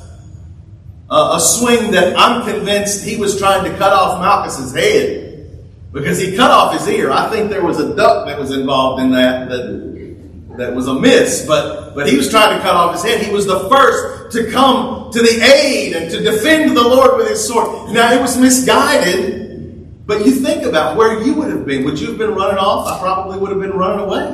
uh, 1.12 1.36
a 1.36 1.39
swing 1.41 1.91
that 1.91 2.18
I'm 2.18 2.50
convinced 2.50 3.03
he 3.03 3.18
was 3.18 3.38
trying 3.38 3.70
to 3.70 3.77
cut 3.77 3.91
off 3.91 4.22
Malchus's 4.22 4.74
head 4.74 5.68
because 5.91 6.18
he 6.18 6.38
cut 6.38 6.50
off 6.50 6.74
his 6.74 6.88
ear. 6.88 7.12
I 7.12 7.30
think 7.30 7.50
there 7.50 7.63
was 7.63 7.82
a 7.82 7.94
duck 7.94 8.27
that 8.27 8.39
was 8.39 8.51
involved 8.51 9.03
in 9.03 9.12
that 9.12 9.50
that, 9.50 10.58
that 10.58 10.74
was 10.74 10.88
a 10.88 10.94
miss, 10.94 11.46
but, 11.46 11.96
but 11.96 12.08
he 12.08 12.15
was 12.15 12.30
trying 12.30 12.56
to 12.56 12.63
cut 12.63 12.75
off 12.75 12.94
his 12.94 13.03
head. 13.03 13.22
He 13.22 13.32
was 13.32 13.46
the 13.46 13.68
first 13.70 14.32
to 14.38 14.50
come 14.51 15.12
to 15.12 15.20
the 15.20 15.41
aid 15.44 15.94
and 15.94 16.10
to 16.12 16.22
defend 16.22 16.77
the 16.77 16.82
Lord 16.82 17.18
with 17.18 17.27
his 17.27 17.46
sword. 17.46 17.91
Now, 17.91 18.13
it 18.13 18.22
was 18.22 18.38
misguided, 18.38 20.08
but 20.08 20.25
you 20.25 20.32
think 20.32 20.63
about 20.63 20.96
where 20.96 21.22
you 21.22 21.34
would 21.34 21.50
have 21.50 21.65
been. 21.65 21.84
Would 21.84 22.00
you 22.00 22.08
have 22.08 22.18
been 22.18 22.36
running 22.36 22.58
off? 22.58 22.88
I 22.88 23.00
probably 23.01 23.38
would 23.38 23.50
have 23.50 23.60
been 23.60 23.72
running 23.77 24.06
away. 24.06 24.27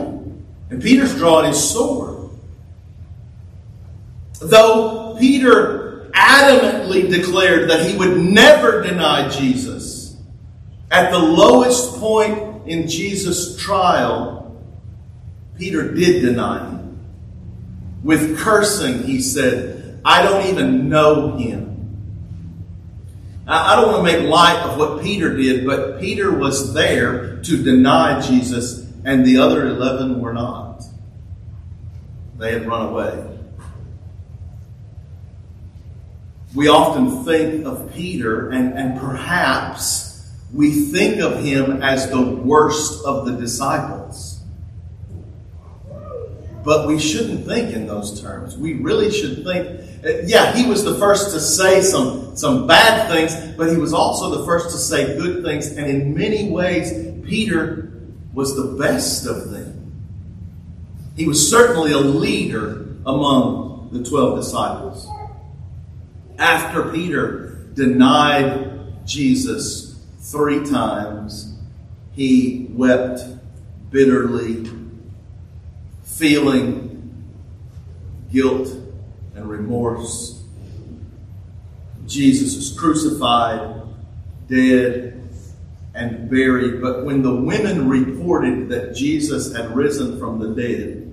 And 0.70 0.82
Peter's 0.82 1.16
drawing 1.16 1.48
his 1.48 1.72
sword. 1.72 2.30
Though 4.40 5.16
Peter 5.18 5.87
adamantly 6.18 7.10
declared 7.10 7.70
that 7.70 7.88
he 7.88 7.96
would 7.96 8.18
never 8.18 8.82
deny 8.82 9.30
Jesus. 9.30 10.18
At 10.90 11.12
the 11.12 11.20
lowest 11.20 12.00
point 12.00 12.68
in 12.68 12.88
Jesus' 12.88 13.56
trial, 13.58 14.60
Peter 15.58 15.94
did 15.94 16.22
deny 16.22 16.70
him. 16.70 17.00
With 18.04 18.38
cursing, 18.40 19.04
he 19.04 19.22
said, 19.22 20.00
I 20.04 20.24
don't 20.24 20.48
even 20.48 20.90
know 20.90 21.36
him. 21.38 21.68
I 23.48 23.76
don't 23.76 23.92
want 23.92 24.06
to 24.06 24.18
make 24.18 24.30
light 24.30 24.62
of 24.64 24.78
what 24.78 25.02
Peter 25.02 25.36
did, 25.36 25.66
but 25.66 26.02
Peter 26.02 26.32
was 26.32 26.74
there 26.74 27.38
to 27.44 27.64
deny 27.64 28.20
Jesus, 28.20 28.86
and 29.06 29.26
the 29.26 29.38
other 29.38 29.68
11 29.68 30.20
were 30.20 30.34
not. 30.34 30.84
They 32.38 32.52
had 32.52 32.68
run 32.68 32.88
away. 32.88 33.37
We 36.58 36.68
often 36.70 37.24
think 37.24 37.68
of 37.68 37.94
Peter, 37.94 38.50
and, 38.50 38.74
and 38.74 39.00
perhaps 39.00 40.28
we 40.52 40.72
think 40.72 41.20
of 41.22 41.44
him 41.44 41.84
as 41.84 42.10
the 42.10 42.20
worst 42.22 43.06
of 43.06 43.28
the 43.28 43.34
disciples. 43.34 44.34
but 46.64 46.86
we 46.86 47.00
shouldn't 47.00 47.46
think 47.46 47.74
in 47.74 47.88
those 47.88 48.22
terms. 48.22 48.58
We 48.58 48.74
really 48.74 49.10
should 49.10 49.46
think, 49.46 49.68
uh, 50.04 50.24
yeah, 50.26 50.52
he 50.52 50.68
was 50.68 50.84
the 50.84 50.96
first 50.96 51.32
to 51.32 51.40
say 51.40 51.82
some, 51.82 52.36
some 52.36 52.68
bad 52.68 53.10
things, 53.10 53.34
but 53.56 53.70
he 53.70 53.78
was 53.78 53.94
also 53.94 54.38
the 54.38 54.46
first 54.46 54.72
to 54.72 54.78
say 54.78 55.16
good 55.18 55.46
things. 55.46 55.68
And 55.68 55.88
in 55.88 56.14
many 56.14 56.50
ways, 56.50 56.92
Peter 57.24 57.94
was 58.34 58.58
the 58.58 58.78
best 58.78 59.26
of 59.26 59.50
them. 59.52 59.94
He 61.16 61.26
was 61.26 61.50
certainly 61.50 61.94
a 61.94 62.00
leader 62.00 62.88
among 63.06 63.90
the 63.94 64.04
12 64.04 64.38
disciples. 64.38 65.08
After 66.38 66.92
Peter 66.92 67.68
denied 67.74 69.06
Jesus 69.08 70.00
three 70.20 70.64
times, 70.66 71.58
he 72.14 72.68
wept 72.72 73.22
bitterly, 73.90 74.70
feeling 76.04 77.24
guilt 78.32 78.68
and 79.36 79.50
remorse. 79.50 80.44
Jesus 82.06 82.56
is 82.56 82.78
crucified, 82.78 83.82
dead, 84.48 85.30
and 85.94 86.30
buried. 86.30 86.82
But 86.82 87.04
when 87.04 87.22
the 87.22 87.36
women 87.36 87.90
reported 87.90 88.70
that 88.70 88.96
Jesus 88.96 89.56
had 89.56 89.76
risen 89.76 90.20
from 90.20 90.40
the 90.40 90.50
dead, 90.50 91.07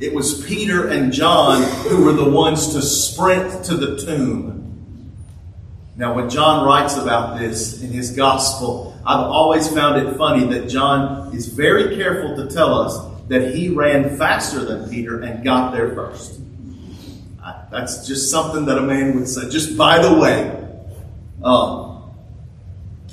it 0.00 0.14
was 0.14 0.44
Peter 0.46 0.88
and 0.88 1.12
John 1.12 1.62
who 1.88 2.04
were 2.04 2.12
the 2.12 2.28
ones 2.28 2.72
to 2.74 2.82
sprint 2.82 3.64
to 3.64 3.76
the 3.76 3.96
tomb. 3.98 5.14
Now, 5.96 6.14
when 6.14 6.30
John 6.30 6.64
writes 6.64 6.96
about 6.96 7.38
this 7.38 7.82
in 7.82 7.90
his 7.90 8.12
gospel, 8.12 8.96
I've 9.04 9.24
always 9.24 9.68
found 9.68 10.06
it 10.06 10.16
funny 10.16 10.44
that 10.58 10.68
John 10.68 11.34
is 11.34 11.48
very 11.48 11.96
careful 11.96 12.36
to 12.36 12.54
tell 12.54 12.74
us 12.74 13.26
that 13.28 13.54
he 13.54 13.68
ran 13.68 14.16
faster 14.16 14.64
than 14.64 14.88
Peter 14.88 15.20
and 15.20 15.42
got 15.42 15.72
there 15.72 15.94
first. 15.94 16.40
That's 17.70 18.06
just 18.06 18.30
something 18.30 18.64
that 18.66 18.78
a 18.78 18.82
man 18.82 19.14
would 19.16 19.28
say. 19.28 19.48
Just 19.50 19.76
by 19.76 20.00
the 20.00 20.18
way, 20.18 20.68
um, 21.42 22.10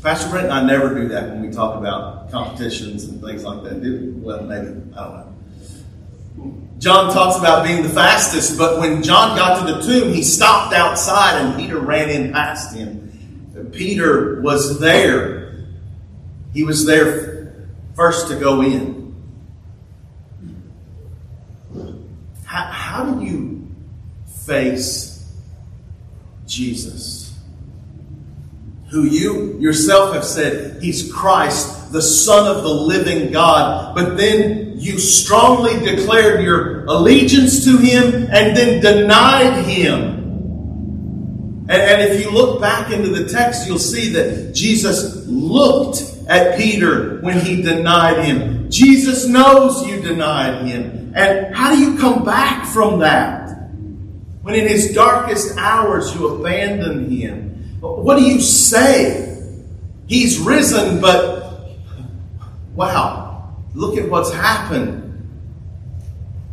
Pastor 0.01 0.29
Brent 0.29 0.45
and 0.45 0.53
I 0.53 0.65
never 0.65 0.93
do 0.93 1.07
that 1.09 1.29
when 1.29 1.41
we 1.41 1.51
talk 1.51 1.77
about 1.77 2.31
competitions 2.31 3.05
and 3.05 3.21
things 3.21 3.43
like 3.43 3.63
that. 3.63 3.81
Well, 4.21 4.43
maybe 4.43 4.67
I 4.67 4.69
don't 4.69 4.95
know. 4.95 5.34
John 6.77 7.11
talks 7.13 7.37
about 7.37 7.65
being 7.65 7.83
the 7.83 7.89
fastest, 7.89 8.57
but 8.57 8.79
when 8.79 9.01
John 9.01 9.35
got 9.37 9.65
to 9.65 9.73
the 9.73 9.81
tomb, 9.81 10.13
he 10.13 10.21
stopped 10.21 10.73
outside 10.73 11.41
and 11.41 11.55
Peter 11.55 11.79
ran 11.79 12.09
in 12.09 12.31
past 12.33 12.75
him. 12.75 13.05
Peter 13.71 14.41
was 14.41 14.79
there. 14.79 15.65
He 16.53 16.63
was 16.63 16.85
there 16.85 17.67
first 17.95 18.27
to 18.27 18.35
go 18.35 18.61
in. 18.61 19.15
How, 22.45 22.65
how 22.65 23.05
do 23.05 23.25
you 23.25 23.67
face 24.45 25.29
Jesus? 26.45 27.37
Who 28.91 29.03
you 29.03 29.57
yourself 29.59 30.13
have 30.13 30.23
said, 30.23 30.81
He's 30.81 31.11
The 31.91 32.01
Son 32.01 32.47
of 32.53 32.63
the 32.63 32.73
living 32.73 33.31
God, 33.31 33.95
but 33.95 34.17
then 34.17 34.73
you 34.77 34.99
strongly 34.99 35.79
declared 35.79 36.43
your 36.43 36.85
allegiance 36.85 37.63
to 37.65 37.77
him 37.77 38.27
and 38.31 38.55
then 38.55 38.81
denied 38.81 39.65
him. 39.65 40.15
And, 41.67 41.81
and, 41.81 42.01
if 42.01 42.23
you 42.23 42.29
look 42.29 42.61
back 42.61 42.91
into 42.91 43.09
the 43.09 43.27
text, 43.27 43.67
you'll 43.67 43.79
see 43.79 44.09
that 44.13 44.53
Jesus 44.53 45.25
looked 45.25 46.03
at 46.27 46.59
Peter 46.59 47.19
when 47.21 47.39
he 47.39 47.63
denied 47.63 48.23
him. 48.23 48.69
Jesus 48.69 49.27
knows 49.27 49.83
you 49.87 49.99
denied 49.99 50.67
him. 50.67 51.13
And 51.15 51.55
how 51.55 51.73
do 51.73 51.79
you 51.79 51.97
come 51.97 52.23
back 52.23 52.67
from 52.67 52.99
that? 52.99 53.49
When 54.43 54.53
in 54.53 54.67
his 54.67 54.93
darkest 54.93 55.57
hours 55.57 56.13
you 56.13 56.27
abandon 56.27 57.09
him. 57.09 57.79
What 57.79 58.17
do 58.17 58.23
you 58.23 58.41
say? 58.41 59.41
He's 60.07 60.37
risen, 60.37 61.01
but 61.01 61.34
wow, 62.75 63.25
Look 63.75 63.97
at 63.97 64.09
what's 64.09 64.31
happened. 64.31 65.01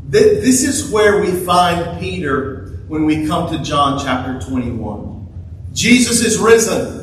This 0.09 0.65
is 0.65 0.91
where 0.91 1.23
we 1.23 1.31
find 1.31 2.01
Peter 2.01 2.83
when 2.89 3.05
we 3.05 3.27
come 3.29 3.49
to 3.57 3.63
John 3.63 3.99
chapter 4.05 4.41
21. 4.41 5.29
Jesus 5.73 6.21
is 6.21 6.39
risen. 6.39 6.99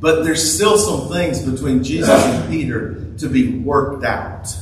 But 0.00 0.22
there's 0.22 0.54
still 0.54 0.78
some 0.78 1.08
things 1.08 1.42
between 1.42 1.82
Jesus 1.82 2.08
and 2.08 2.48
Peter 2.48 3.12
to 3.18 3.28
be 3.28 3.58
worked 3.58 4.04
out. 4.04 4.56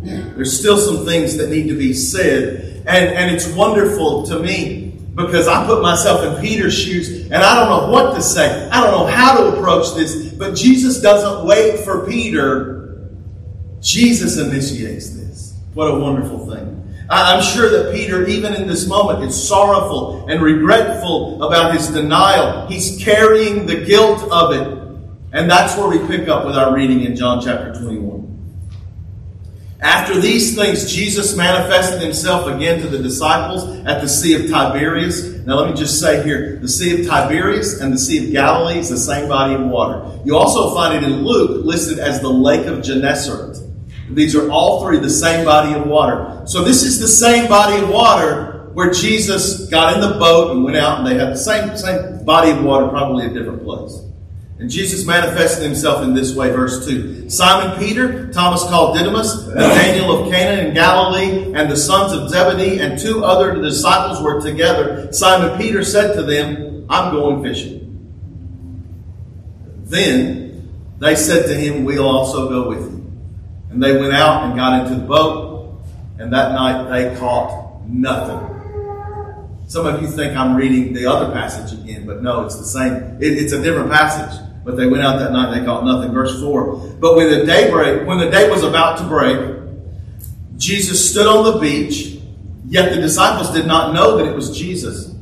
There's 0.00 0.56
still 0.56 0.78
some 0.78 1.04
things 1.04 1.36
that 1.38 1.50
need 1.50 1.66
to 1.66 1.76
be 1.76 1.92
said. 1.92 2.84
And, 2.86 3.04
and 3.04 3.34
it's 3.34 3.48
wonderful 3.48 4.26
to 4.28 4.38
me 4.38 4.85
because 5.16 5.48
I 5.48 5.66
put 5.66 5.82
myself 5.82 6.22
in 6.22 6.40
Peter's 6.40 6.78
shoes 6.78 7.24
and 7.24 7.34
I 7.34 7.54
don't 7.58 7.68
know 7.68 7.90
what 7.90 8.14
to 8.14 8.22
say. 8.22 8.68
I 8.68 8.80
don't 8.80 8.92
know 8.92 9.06
how 9.06 9.38
to 9.38 9.56
approach 9.56 9.94
this. 9.94 10.32
But 10.32 10.54
Jesus 10.54 11.00
doesn't 11.00 11.46
wait 11.46 11.80
for 11.80 12.06
Peter 12.06 12.76
Jesus 13.86 14.38
initiates 14.38 15.10
this. 15.10 15.54
What 15.74 15.86
a 15.86 15.94
wonderful 15.98 16.50
thing. 16.50 16.72
I'm 17.08 17.40
sure 17.40 17.70
that 17.70 17.94
Peter, 17.94 18.26
even 18.26 18.54
in 18.54 18.66
this 18.66 18.88
moment, 18.88 19.22
is 19.22 19.48
sorrowful 19.48 20.26
and 20.26 20.42
regretful 20.42 21.40
about 21.44 21.72
his 21.72 21.88
denial. 21.88 22.66
He's 22.66 23.00
carrying 23.00 23.64
the 23.66 23.84
guilt 23.84 24.28
of 24.32 24.52
it. 24.54 24.66
And 25.32 25.48
that's 25.48 25.76
where 25.76 25.88
we 25.88 26.04
pick 26.08 26.28
up 26.28 26.44
with 26.44 26.56
our 26.56 26.74
reading 26.74 27.02
in 27.02 27.14
John 27.14 27.40
chapter 27.40 27.72
21. 27.80 28.35
After 29.80 30.18
these 30.18 30.56
things, 30.56 30.90
Jesus 30.90 31.36
manifested 31.36 32.00
himself 32.00 32.46
again 32.46 32.80
to 32.80 32.88
the 32.88 32.98
disciples 32.98 33.68
at 33.86 34.00
the 34.00 34.08
Sea 34.08 34.34
of 34.34 34.50
Tiberias. 34.50 35.44
Now, 35.44 35.56
let 35.56 35.70
me 35.70 35.76
just 35.76 36.00
say 36.00 36.22
here 36.24 36.56
the 36.56 36.68
Sea 36.68 37.00
of 37.00 37.06
Tiberias 37.06 37.80
and 37.80 37.92
the 37.92 37.98
Sea 37.98 38.26
of 38.26 38.32
Galilee 38.32 38.78
is 38.78 38.88
the 38.88 38.96
same 38.96 39.28
body 39.28 39.54
of 39.54 39.60
water. 39.60 40.18
You 40.24 40.36
also 40.36 40.74
find 40.74 40.94
it 40.94 41.02
in 41.02 41.24
Luke 41.24 41.64
listed 41.64 41.98
as 41.98 42.20
the 42.20 42.30
Lake 42.30 42.66
of 42.66 42.82
Gennesaret. 42.82 43.58
These 44.10 44.34
are 44.34 44.50
all 44.50 44.82
three 44.82 44.98
the 44.98 45.10
same 45.10 45.44
body 45.44 45.74
of 45.74 45.86
water. 45.86 46.42
So 46.46 46.64
this 46.64 46.82
is 46.82 46.98
the 46.98 47.08
same 47.08 47.48
body 47.48 47.82
of 47.82 47.90
water 47.90 48.70
where 48.72 48.90
Jesus 48.90 49.68
got 49.68 49.94
in 49.94 50.00
the 50.00 50.18
boat 50.18 50.52
and 50.52 50.64
went 50.64 50.76
out 50.76 50.98
and 50.98 51.06
they 51.06 51.14
had 51.14 51.32
the 51.32 51.38
same, 51.38 51.76
same 51.76 52.24
body 52.24 52.50
of 52.50 52.64
water, 52.64 52.88
probably 52.88 53.26
a 53.26 53.30
different 53.30 53.62
place. 53.64 54.05
And 54.58 54.70
Jesus 54.70 55.04
manifested 55.04 55.64
himself 55.64 56.02
in 56.02 56.14
this 56.14 56.34
way, 56.34 56.50
verse 56.50 56.86
2. 56.86 57.28
Simon 57.28 57.78
Peter, 57.78 58.32
Thomas 58.32 58.62
called 58.62 58.96
Didymus, 58.96 59.46
Nathanael 59.48 60.22
of 60.22 60.32
Cana 60.32 60.68
in 60.68 60.74
Galilee, 60.74 61.52
and 61.52 61.70
the 61.70 61.76
sons 61.76 62.12
of 62.12 62.30
Zebedee, 62.30 62.80
and 62.80 62.98
two 62.98 63.22
other 63.22 63.60
disciples 63.60 64.22
were 64.22 64.40
together. 64.40 65.12
Simon 65.12 65.58
Peter 65.58 65.84
said 65.84 66.14
to 66.14 66.22
them, 66.22 66.86
I'm 66.88 67.12
going 67.12 67.42
fishing. 67.42 67.82
Then 69.84 70.72
they 70.98 71.16
said 71.16 71.46
to 71.46 71.54
him, 71.54 71.84
We'll 71.84 72.08
also 72.08 72.48
go 72.48 72.68
with 72.70 72.80
you. 72.80 73.12
And 73.70 73.82
they 73.82 73.94
went 73.94 74.14
out 74.14 74.44
and 74.44 74.56
got 74.56 74.86
into 74.86 74.98
the 74.98 75.06
boat, 75.06 75.78
and 76.18 76.32
that 76.32 76.52
night 76.52 76.88
they 76.88 77.14
caught 77.18 77.86
nothing. 77.86 78.54
Some 79.68 79.84
of 79.86 80.00
you 80.00 80.08
think 80.08 80.34
I'm 80.34 80.56
reading 80.56 80.94
the 80.94 81.06
other 81.06 81.32
passage 81.32 81.78
again, 81.78 82.06
but 82.06 82.22
no, 82.22 82.46
it's 82.46 82.56
the 82.56 82.64
same. 82.64 82.94
It, 83.20 83.36
it's 83.36 83.52
a 83.52 83.62
different 83.62 83.90
passage. 83.90 84.45
But 84.66 84.76
they 84.76 84.88
went 84.88 85.04
out 85.04 85.20
that 85.20 85.30
night, 85.30 85.56
they 85.56 85.64
caught 85.64 85.84
nothing. 85.84 86.10
Verse 86.10 86.40
4. 86.40 86.96
But 86.98 87.14
when 87.14 87.30
the 87.30 87.46
day 87.46 87.70
break, 87.70 88.04
when 88.04 88.18
the 88.18 88.28
day 88.28 88.50
was 88.50 88.64
about 88.64 88.98
to 88.98 89.04
break, 89.04 89.60
Jesus 90.56 91.08
stood 91.08 91.28
on 91.28 91.44
the 91.44 91.60
beach, 91.60 92.18
yet 92.66 92.92
the 92.92 93.00
disciples 93.00 93.52
did 93.52 93.68
not 93.68 93.94
know 93.94 94.16
that 94.16 94.26
it 94.26 94.34
was 94.34 94.58
Jesus. 94.58 95.14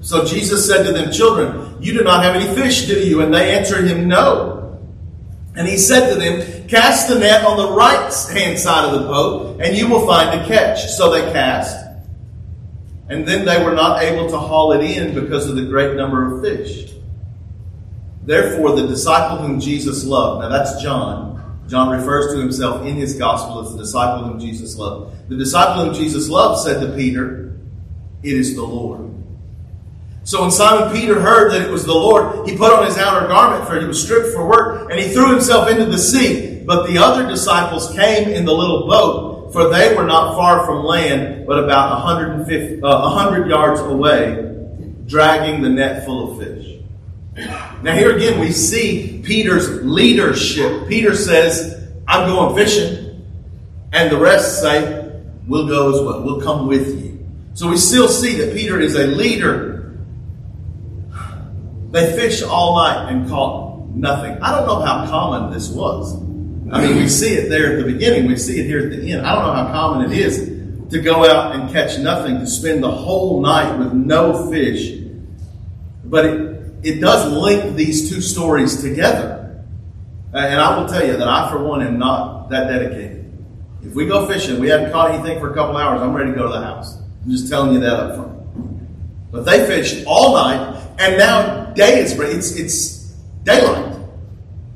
So 0.00 0.24
Jesus 0.24 0.66
said 0.66 0.82
to 0.82 0.92
them, 0.92 1.12
Children, 1.12 1.80
you 1.80 1.92
do 1.92 2.02
not 2.02 2.24
have 2.24 2.34
any 2.34 2.52
fish, 2.56 2.86
do 2.86 2.98
you? 2.98 3.22
And 3.22 3.32
they 3.32 3.56
answered 3.56 3.86
him, 3.86 4.08
No. 4.08 4.80
And 5.54 5.68
he 5.68 5.78
said 5.78 6.12
to 6.12 6.18
them, 6.18 6.66
Cast 6.66 7.08
the 7.08 7.20
net 7.20 7.44
on 7.44 7.56
the 7.56 7.70
right 7.70 8.12
hand 8.32 8.58
side 8.58 8.84
of 8.84 9.00
the 9.00 9.06
boat, 9.06 9.60
and 9.60 9.76
you 9.76 9.88
will 9.88 10.04
find 10.08 10.40
a 10.40 10.44
catch. 10.48 10.86
So 10.88 11.12
they 11.12 11.32
cast. 11.32 11.76
And 13.08 13.28
then 13.28 13.44
they 13.44 13.64
were 13.64 13.74
not 13.74 14.02
able 14.02 14.28
to 14.28 14.38
haul 14.38 14.72
it 14.72 14.82
in 14.82 15.14
because 15.14 15.48
of 15.48 15.54
the 15.54 15.62
great 15.62 15.94
number 15.94 16.34
of 16.34 16.42
fish. 16.42 16.92
Therefore, 18.22 18.76
the 18.76 18.86
disciple 18.86 19.38
whom 19.38 19.60
Jesus 19.60 20.04
loved, 20.04 20.42
now 20.42 20.48
that's 20.48 20.80
John. 20.80 21.32
John 21.68 21.90
refers 21.90 22.34
to 22.34 22.40
himself 22.40 22.84
in 22.86 22.96
his 22.96 23.14
gospel 23.14 23.64
as 23.64 23.72
the 23.72 23.78
disciple 23.78 24.28
whom 24.28 24.38
Jesus 24.38 24.76
loved. 24.76 25.28
The 25.28 25.36
disciple 25.36 25.86
whom 25.86 25.94
Jesus 25.94 26.28
loved 26.28 26.60
said 26.60 26.80
to 26.80 26.94
Peter, 26.94 27.56
It 28.22 28.34
is 28.34 28.54
the 28.54 28.62
Lord. 28.62 29.12
So 30.24 30.42
when 30.42 30.52
Simon 30.52 30.94
Peter 30.94 31.20
heard 31.20 31.50
that 31.52 31.62
it 31.62 31.70
was 31.70 31.84
the 31.84 31.94
Lord, 31.94 32.48
he 32.48 32.56
put 32.56 32.72
on 32.72 32.86
his 32.86 32.96
outer 32.96 33.26
garment, 33.26 33.68
for 33.68 33.80
he 33.80 33.86
was 33.86 34.02
stripped 34.02 34.32
for 34.34 34.46
work, 34.46 34.90
and 34.90 35.00
he 35.00 35.08
threw 35.08 35.30
himself 35.32 35.68
into 35.68 35.86
the 35.86 35.98
sea. 35.98 36.62
But 36.64 36.86
the 36.86 36.98
other 36.98 37.26
disciples 37.28 37.92
came 37.92 38.28
in 38.28 38.44
the 38.44 38.52
little 38.52 38.86
boat, 38.86 39.52
for 39.52 39.68
they 39.68 39.94
were 39.96 40.04
not 40.04 40.36
far 40.36 40.64
from 40.64 40.84
land, 40.84 41.46
but 41.46 41.62
about 41.64 42.04
150, 42.04 42.82
uh, 42.82 43.00
100 43.10 43.48
yards 43.48 43.80
away, 43.80 44.48
dragging 45.06 45.60
the 45.60 45.68
net 45.68 46.04
full 46.04 46.32
of 46.32 46.38
fish. 46.38 46.71
Now, 47.34 47.94
here 47.94 48.16
again, 48.16 48.38
we 48.40 48.52
see 48.52 49.22
Peter's 49.24 49.82
leadership. 49.84 50.88
Peter 50.88 51.14
says, 51.14 51.90
I'm 52.06 52.28
going 52.28 52.54
fishing. 52.54 53.26
And 53.92 54.10
the 54.10 54.18
rest 54.18 54.60
say, 54.60 55.02
We'll 55.46 55.66
go 55.66 55.92
as 55.92 56.00
well. 56.00 56.22
We'll 56.22 56.40
come 56.40 56.66
with 56.66 57.02
you. 57.02 57.26
So 57.54 57.68
we 57.68 57.76
still 57.76 58.08
see 58.08 58.36
that 58.36 58.54
Peter 58.54 58.80
is 58.80 58.94
a 58.94 59.06
leader. 59.06 59.98
They 61.90 62.16
fished 62.16 62.42
all 62.44 62.76
night 62.76 63.10
and 63.10 63.28
caught 63.28 63.88
nothing. 63.88 64.40
I 64.40 64.56
don't 64.56 64.66
know 64.66 64.80
how 64.80 65.06
common 65.06 65.52
this 65.52 65.68
was. 65.68 66.14
I 66.72 66.86
mean, 66.86 66.96
we 66.96 67.08
see 67.08 67.34
it 67.34 67.50
there 67.50 67.76
at 67.76 67.84
the 67.84 67.92
beginning, 67.92 68.28
we 68.28 68.36
see 68.36 68.58
it 68.60 68.64
here 68.64 68.86
at 68.86 68.90
the 68.90 69.12
end. 69.12 69.26
I 69.26 69.34
don't 69.34 69.44
know 69.44 69.52
how 69.52 69.72
common 69.72 70.10
it 70.10 70.16
is 70.16 70.48
to 70.90 71.00
go 71.00 71.26
out 71.26 71.54
and 71.54 71.70
catch 71.70 71.98
nothing, 71.98 72.38
to 72.38 72.46
spend 72.46 72.82
the 72.82 72.90
whole 72.90 73.42
night 73.42 73.76
with 73.78 73.92
no 73.92 74.50
fish. 74.50 74.98
But 76.04 76.24
it, 76.24 76.61
it 76.82 77.00
does 77.00 77.32
link 77.32 77.76
these 77.76 78.10
two 78.10 78.20
stories 78.20 78.82
together. 78.82 79.62
And 80.32 80.60
I 80.60 80.78
will 80.78 80.88
tell 80.88 81.06
you 81.06 81.16
that 81.16 81.28
I, 81.28 81.50
for 81.50 81.62
one, 81.62 81.82
am 81.82 81.98
not 81.98 82.48
that 82.50 82.68
dedicated. 82.68 83.30
If 83.82 83.94
we 83.94 84.06
go 84.06 84.26
fishing, 84.26 84.60
we 84.60 84.68
haven't 84.68 84.92
caught 84.92 85.10
anything 85.10 85.40
for 85.40 85.50
a 85.50 85.54
couple 85.54 85.76
hours, 85.76 86.00
I'm 86.00 86.14
ready 86.14 86.30
to 86.30 86.36
go 86.36 86.44
to 86.44 86.52
the 86.52 86.64
house. 86.64 86.96
I'm 87.24 87.30
just 87.30 87.48
telling 87.48 87.74
you 87.74 87.80
that 87.80 87.92
up 87.92 88.16
front. 88.16 89.30
But 89.30 89.44
they 89.44 89.66
fished 89.66 90.04
all 90.06 90.34
night, 90.34 90.80
and 90.98 91.18
now 91.18 91.72
day 91.72 92.00
is 92.00 92.18
it's 92.18 92.56
it's 92.56 93.14
daylight, 93.44 93.96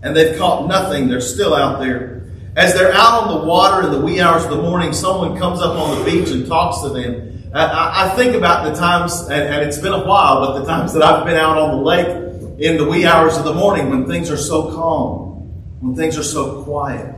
and 0.03 0.17
they've 0.17 0.39
caught 0.39 0.67
nothing. 0.67 1.09
They're 1.09 1.21
still 1.21 1.55
out 1.55 1.81
there. 1.81 2.31
As 2.57 2.73
they're 2.73 2.93
out 2.93 3.25
on 3.25 3.39
the 3.39 3.47
water 3.47 3.87
in 3.87 3.93
the 3.93 4.01
wee 4.01 4.19
hours 4.21 4.45
of 4.45 4.51
the 4.51 4.63
morning, 4.63 4.95
someone 4.95 5.39
comes 5.39 5.61
up 5.61 5.77
on 5.77 5.99
the 5.99 6.11
beach 6.11 6.31
and 6.31 6.47
talks 6.47 6.81
to 6.83 6.89
them. 6.89 7.36
I, 7.55 8.07
I 8.07 8.17
think 8.17 8.35
about 8.35 8.65
the 8.65 8.79
times, 8.79 9.23
and, 9.23 9.33
and 9.33 9.67
it's 9.67 9.79
been 9.79 9.93
a 9.93 10.05
while, 10.05 10.47
but 10.47 10.59
the 10.59 10.67
times 10.67 10.93
that 10.95 11.03
I've 11.03 11.25
been 11.25 11.37
out 11.37 11.57
on 11.59 11.79
the 11.79 11.83
lake 11.83 12.59
in 12.59 12.77
the 12.77 12.89
wee 12.89 13.07
hours 13.07 13.37
of 13.37 13.45
the 13.45 13.55
morning 13.55 13.91
when 13.91 14.07
things 14.07 14.31
are 14.31 14.37
so 14.37 14.73
calm, 14.75 15.53
when 15.81 15.95
things 15.95 16.19
are 16.19 16.25
so 16.25 16.63
quiet 16.65 17.17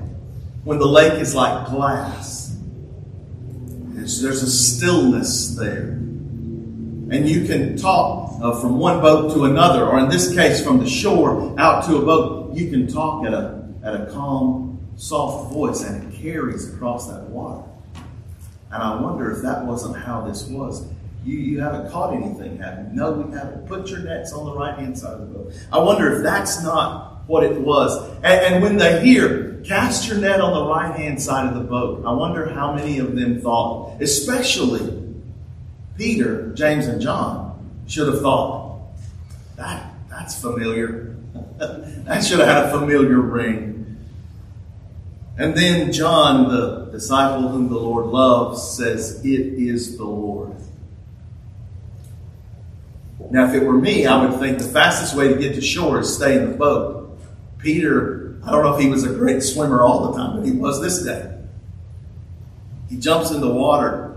when 0.69 0.79
the 0.79 0.87
lake 0.87 1.15
is 1.15 1.35
like 1.35 1.67
glass. 1.69 2.55
There's 3.95 4.43
a 4.43 4.51
stillness 4.51 5.57
there. 5.57 5.93
And 7.11 7.27
you 7.27 7.47
can 7.47 7.79
talk 7.79 8.39
uh, 8.43 8.61
from 8.61 8.77
one 8.77 9.01
boat 9.01 9.33
to 9.33 9.47
another, 9.47 9.87
or 9.87 9.99
in 9.99 10.11
this 10.11 10.35
case, 10.35 10.63
from 10.63 10.79
the 10.79 10.87
shore 10.87 11.59
out 11.59 11.87
to 11.87 11.97
a 11.97 12.05
boat. 12.05 12.55
You 12.55 12.69
can 12.69 12.87
talk 12.87 13.25
at 13.25 13.33
a, 13.33 13.67
at 13.83 13.95
a 13.95 14.07
calm, 14.13 14.93
soft 14.97 15.55
voice, 15.55 15.83
and 15.83 16.13
it 16.13 16.21
carries 16.21 16.71
across 16.73 17.09
that 17.09 17.23
water. 17.31 17.67
And 18.71 18.83
I 18.83 19.01
wonder 19.01 19.31
if 19.31 19.43
that 19.43 19.65
wasn't 19.65 19.97
how 19.97 20.23
this 20.23 20.47
was. 20.47 20.87
You, 21.25 21.39
you 21.39 21.61
haven't 21.61 21.91
caught 21.91 22.15
anything, 22.15 22.59
have 22.59 22.79
you? 22.79 22.85
No, 22.93 23.13
we 23.13 23.35
haven't. 23.35 23.67
Put 23.67 23.91
your 23.91 24.01
nets 24.01 24.33
on 24.33 24.45
the 24.45 24.55
right 24.55 24.79
hand 24.79 24.99
side 24.99 25.15
of 25.15 25.21
the 25.21 25.39
boat. 25.39 25.53
I 25.73 25.79
wonder 25.79 26.17
if 26.17 26.23
that's 26.23 26.63
not 26.63 27.25
what 27.27 27.45
it 27.45 27.61
was. 27.61 28.09
And, 28.23 28.55
and 28.55 28.63
when 28.63 28.77
they 28.77 29.05
hear, 29.05 29.49
Cast 29.65 30.09
your 30.09 30.17
net 30.19 30.41
on 30.41 30.55
the 30.55 30.65
right 30.65 30.97
hand 30.97 31.21
side 31.21 31.47
of 31.47 31.55
the 31.55 31.61
boat. 31.61 32.03
I 32.07 32.13
wonder 32.13 32.49
how 32.49 32.73
many 32.73 32.99
of 33.01 33.15
them 33.15 33.41
thought, 33.41 34.01
especially 34.01 35.15
Peter, 35.97 36.53
James, 36.55 36.87
and 36.87 37.01
John, 37.03 37.69
should 37.87 38.09
have 38.09 38.23
thought, 38.23 38.81
that, 39.57 39.93
that's 40.09 40.41
familiar. 40.41 41.17
that 41.59 42.25
should 42.25 42.39
have 42.39 42.49
had 42.49 42.65
a 42.67 42.71
familiar 42.79 43.21
ring. 43.21 43.78
And 45.39 45.57
then 45.57 45.93
John, 45.93 46.49
the 46.49 46.91
disciple 46.91 47.49
whom 47.49 47.69
the 47.69 47.79
Lord 47.79 48.07
loves, 48.07 48.77
says, 48.77 49.25
It 49.25 49.55
is 49.55 49.97
the 49.97 50.05
Lord. 50.05 50.55
Now, 53.31 53.49
if 53.49 53.55
it 53.55 53.65
were 53.65 53.79
me, 53.79 54.07
I 54.07 54.25
would 54.25 54.39
think 54.41 54.59
the 54.59 54.65
fastest 54.65 55.15
way 55.15 55.29
to 55.29 55.39
get 55.39 55.55
to 55.55 55.61
shore 55.61 56.01
is 56.01 56.15
stay 56.15 56.37
in 56.37 56.51
the 56.51 56.57
boat. 56.57 57.19
Peter 57.59 58.29
I 58.49 58.51
don't 58.51 58.63
know 58.63 58.75
if 58.75 58.81
he 58.81 58.89
was 58.89 59.05
a 59.05 59.13
great 59.13 59.43
swimmer 59.43 59.83
all 59.83 60.11
the 60.11 60.19
time, 60.19 60.37
but 60.37 60.47
he 60.47 60.53
was 60.53 60.81
this 60.81 61.03
day. 61.03 61.35
He 62.89 62.97
jumps 62.97 63.31
in 63.31 63.43
the 63.43 63.53
water. 63.53 64.17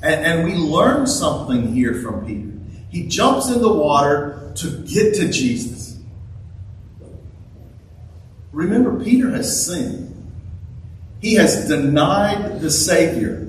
And, 0.00 0.24
and 0.24 0.44
we 0.44 0.54
learn 0.54 1.08
something 1.08 1.72
here 1.72 1.94
from 1.94 2.24
Peter. 2.24 2.52
He 2.90 3.08
jumps 3.08 3.50
in 3.50 3.60
the 3.60 3.72
water 3.72 4.52
to 4.56 4.78
get 4.82 5.14
to 5.16 5.28
Jesus. 5.28 5.98
Remember, 8.52 9.02
Peter 9.02 9.30
has 9.30 9.66
sinned. 9.66 10.13
He 11.24 11.36
has 11.36 11.66
denied 11.68 12.60
the 12.60 12.70
Savior. 12.70 13.48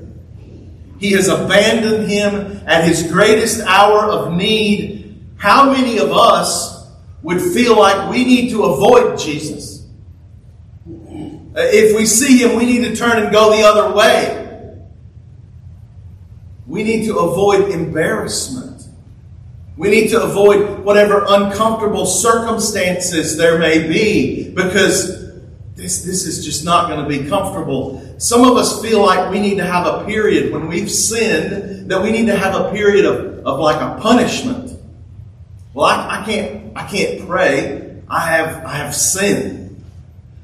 He 0.97 1.11
has 1.11 1.27
abandoned 1.27 2.09
him 2.09 2.61
at 2.65 2.85
his 2.85 3.03
greatest 3.11 3.59
hour 3.59 4.09
of 4.09 4.31
need. 4.31 5.21
How 5.35 5.73
many 5.73 5.97
of 5.97 6.09
us 6.09 6.88
would 7.21 7.41
feel 7.41 7.77
like 7.77 8.09
we 8.09 8.23
need 8.23 8.51
to 8.51 8.63
avoid 8.63 9.19
Jesus? 9.19 9.85
If 10.88 11.97
we 11.97 12.05
see 12.05 12.38
him, 12.38 12.55
we 12.55 12.65
need 12.65 12.88
to 12.88 12.95
turn 12.95 13.21
and 13.21 13.29
go 13.29 13.53
the 13.53 13.63
other 13.63 13.93
way. 13.93 14.77
We 16.67 16.81
need 16.81 17.07
to 17.07 17.17
avoid 17.17 17.71
embarrassment. 17.71 18.83
We 19.75 19.89
need 19.89 20.11
to 20.11 20.23
avoid 20.23 20.79
whatever 20.79 21.25
uncomfortable 21.27 22.05
circumstances 22.05 23.35
there 23.35 23.59
may 23.59 23.85
be 23.85 24.49
because 24.51 25.24
this, 25.86 26.02
this 26.02 26.26
is 26.26 26.43
just 26.43 26.65
not 26.65 26.89
going 26.89 27.00
to 27.00 27.08
be 27.08 27.30
comfortable. 27.30 28.02
Some 28.17 28.43
of 28.43 28.58
us 28.58 28.82
feel 28.82 29.06
like 29.06 29.30
we 29.30 29.39
need 29.39 29.58
to 29.58 29.63
have 29.63 29.86
a 29.86 30.04
period 30.04 30.52
when 30.52 30.67
we've 30.67 30.89
sinned, 30.89 31.91
that 31.91 32.02
we 32.02 32.12
need 32.12 32.26
to 32.26 32.36
have 32.36 32.56
a 32.56 32.71
period 32.71 33.06
of, 33.06 33.45
of 33.45 33.60
like 33.60 33.80
a 33.80 34.02
punishment. 34.02 34.80
Well, 35.76 35.86
I, 35.86 36.21
I 36.21 36.26
can't 36.26 36.76
I 36.76 36.88
can't 36.88 37.28
pray. 37.28 38.02
I 38.10 38.19
have 38.32 38.65
I 38.65 38.78
have 38.78 38.95
sinned. 38.95 39.84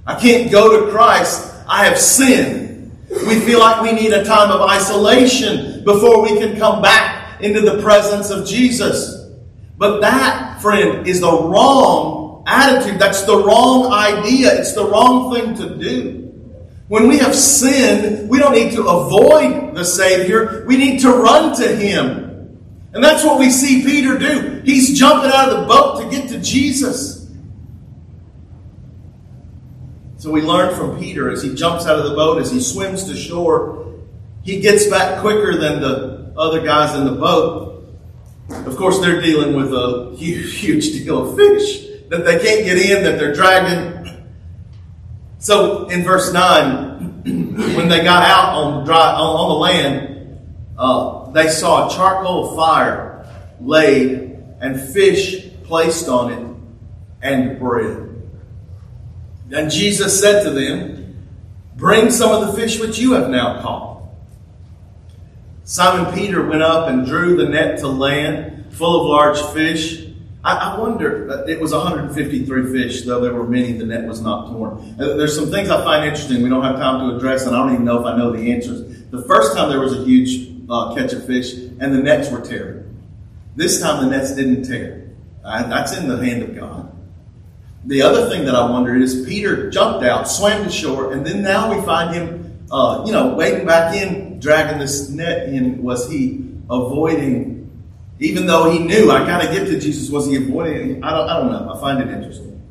I 0.05 0.19
can't 0.19 0.51
go 0.51 0.85
to 0.85 0.91
Christ. 0.91 1.51
I 1.67 1.85
have 1.85 1.97
sinned. 1.97 2.91
We 3.09 3.39
feel 3.39 3.59
like 3.59 3.81
we 3.81 3.93
need 3.93 4.13
a 4.13 4.23
time 4.23 4.51
of 4.51 4.61
isolation 4.61 5.83
before 5.83 6.21
we 6.21 6.37
can 6.37 6.55
come 6.57 6.83
back 6.83 7.41
into 7.41 7.61
the 7.61 7.81
presence 7.81 8.29
of 8.29 8.47
Jesus. 8.47 9.27
But 9.79 10.01
that, 10.01 10.61
friend, 10.61 11.07
is 11.07 11.21
the 11.21 11.31
wrong 11.31 12.20
attitude. 12.45 12.99
That's 12.99 13.23
the 13.23 13.37
wrong 13.37 13.91
idea. 13.91 14.59
It's 14.59 14.73
the 14.73 14.85
wrong 14.85 15.33
thing 15.33 15.55
to 15.55 15.75
do. 15.77 16.21
When 16.87 17.07
we 17.07 17.19
have 17.19 17.35
sinned, 17.35 18.29
we 18.29 18.37
don't 18.37 18.53
need 18.53 18.73
to 18.73 18.85
avoid 18.85 19.75
the 19.75 19.85
Savior. 19.85 20.65
We 20.67 20.77
need 20.77 20.99
to 21.01 21.09
run 21.09 21.55
to 21.57 21.75
Him. 21.75 22.59
And 22.93 23.01
that's 23.01 23.23
what 23.23 23.39
we 23.39 23.49
see 23.49 23.83
Peter 23.83 24.17
do. 24.17 24.61
He's 24.65 24.99
jumping 24.99 25.31
out 25.31 25.49
of 25.49 25.61
the 25.61 25.67
boat 25.67 26.01
to 26.01 26.09
get 26.09 26.29
to 26.29 26.39
Jesus. 26.41 27.29
So 30.17 30.29
we 30.29 30.41
learn 30.41 30.75
from 30.75 30.99
Peter 30.99 31.31
as 31.31 31.41
he 31.41 31.55
jumps 31.55 31.85
out 31.85 31.97
of 31.97 32.05
the 32.05 32.13
boat, 32.13 32.41
as 32.41 32.51
he 32.51 32.61
swims 32.61 33.05
to 33.05 33.15
shore, 33.15 33.95
he 34.43 34.59
gets 34.59 34.87
back 34.87 35.21
quicker 35.21 35.57
than 35.57 35.81
the 35.81 36.33
other 36.37 36.61
guys 36.61 36.93
in 36.95 37.05
the 37.05 37.13
boat. 37.13 37.85
Of 38.49 38.75
course, 38.75 38.99
they're 38.99 39.21
dealing 39.21 39.55
with 39.55 39.73
a 39.73 40.13
huge, 40.17 40.55
huge 40.59 40.91
deal 40.91 41.29
of 41.29 41.37
fish 41.37 41.90
that 42.11 42.25
they 42.25 42.39
can't 42.39 42.65
get 42.65 42.77
in, 42.77 43.03
that 43.05 43.17
they're 43.17 43.33
dragging. 43.33 44.27
So 45.39 45.87
in 45.87 46.03
verse 46.03 46.33
9, 46.33 47.23
when 47.75 47.87
they 47.87 48.03
got 48.03 48.23
out 48.23 48.53
on, 48.53 48.85
dry, 48.85 49.13
on, 49.13 49.47
the 49.47 49.55
land, 49.55 50.39
uh, 50.77 51.31
they 51.31 51.47
saw 51.47 51.87
a 51.87 51.95
charcoal 51.95 52.53
fire 52.53 53.25
laid 53.61 54.37
and 54.59 54.79
fish 54.91 55.51
placed 55.63 56.09
on 56.09 56.33
it 56.33 56.55
and 57.21 57.57
bread. 57.57 58.09
And 59.53 59.71
Jesus 59.71 60.19
said 60.19 60.43
to 60.43 60.49
them, 60.49 61.29
Bring 61.77 62.11
some 62.11 62.31
of 62.31 62.45
the 62.45 62.61
fish 62.61 62.77
which 62.77 62.99
you 62.99 63.13
have 63.13 63.29
now 63.29 63.61
caught. 63.61 64.03
Simon 65.63 66.13
Peter 66.13 66.45
went 66.45 66.61
up 66.61 66.89
and 66.89 67.05
drew 67.05 67.37
the 67.37 67.47
net 67.47 67.79
to 67.79 67.87
land 67.87 68.75
full 68.75 68.99
of 68.99 69.07
large 69.07 69.41
fish. 69.53 70.10
I, 70.43 70.55
I 70.55 70.79
wonder, 70.79 71.29
uh, 71.29 71.45
it 71.45 71.59
was 71.59 71.71
153 71.71 72.71
fish, 72.71 73.03
though 73.03 73.21
there 73.21 73.33
were 73.33 73.47
many, 73.47 73.73
the 73.73 73.85
net 73.85 74.05
was 74.05 74.21
not 74.21 74.51
torn. 74.51 74.95
Uh, 74.99 75.15
there's 75.15 75.35
some 75.35 75.51
things 75.51 75.69
I 75.69 75.83
find 75.83 76.03
interesting 76.03 76.41
we 76.41 76.49
don't 76.49 76.63
have 76.63 76.77
time 76.77 77.07
to 77.07 77.15
address, 77.15 77.45
and 77.45 77.55
I 77.55 77.59
don't 77.59 77.73
even 77.73 77.85
know 77.85 77.99
if 77.99 78.05
I 78.05 78.17
know 78.17 78.31
the 78.31 78.51
answers. 78.51 78.81
The 79.11 79.21
first 79.23 79.55
time 79.55 79.69
there 79.69 79.79
was 79.79 79.93
a 79.93 80.03
huge 80.03 80.49
uh, 80.69 80.95
catch 80.95 81.13
of 81.13 81.25
fish, 81.27 81.53
and 81.53 81.93
the 81.93 81.99
nets 81.99 82.31
were 82.31 82.41
tearing. 82.41 82.81
This 83.55 83.81
time 83.81 84.03
the 84.03 84.09
nets 84.09 84.35
didn't 84.35 84.63
tear. 84.63 85.11
Uh, 85.43 85.67
that's 85.67 85.95
in 85.95 86.07
the 86.07 86.17
hand 86.23 86.43
of 86.43 86.55
God. 86.55 86.91
The 87.85 88.01
other 88.03 88.29
thing 88.29 88.45
that 88.45 88.55
I 88.55 88.69
wonder 88.69 88.95
is 88.95 89.25
Peter 89.25 89.69
jumped 89.69 90.05
out, 90.05 90.27
swam 90.27 90.63
to 90.63 90.69
shore, 90.69 91.13
and 91.13 91.25
then 91.25 91.41
now 91.41 91.75
we 91.75 91.83
find 91.83 92.13
him, 92.13 92.65
uh, 92.71 93.03
you 93.05 93.11
know, 93.11 93.33
wading 93.33 93.65
back 93.65 93.95
in, 93.95 94.39
dragging 94.39 94.79
this 94.79 95.09
net 95.09 95.49
in. 95.49 95.81
Was 95.81 96.09
he 96.09 96.45
avoiding, 96.69 97.60
even 98.21 98.45
though 98.45 98.71
he 98.71 98.79
knew 98.79 99.11
I 99.11 99.25
got 99.25 99.41
to 99.41 99.47
get 99.47 99.65
to 99.65 99.77
Jesus, 99.77 100.09
was 100.09 100.27
he 100.27 100.37
avoiding? 100.37 101.03
I 101.03 101.11
don't, 101.11 101.29
I 101.29 101.39
don't 101.39 101.51
know. 101.51 101.73
I 101.73 101.81
find 101.81 102.01
it 102.01 102.13
interesting. 102.13 102.61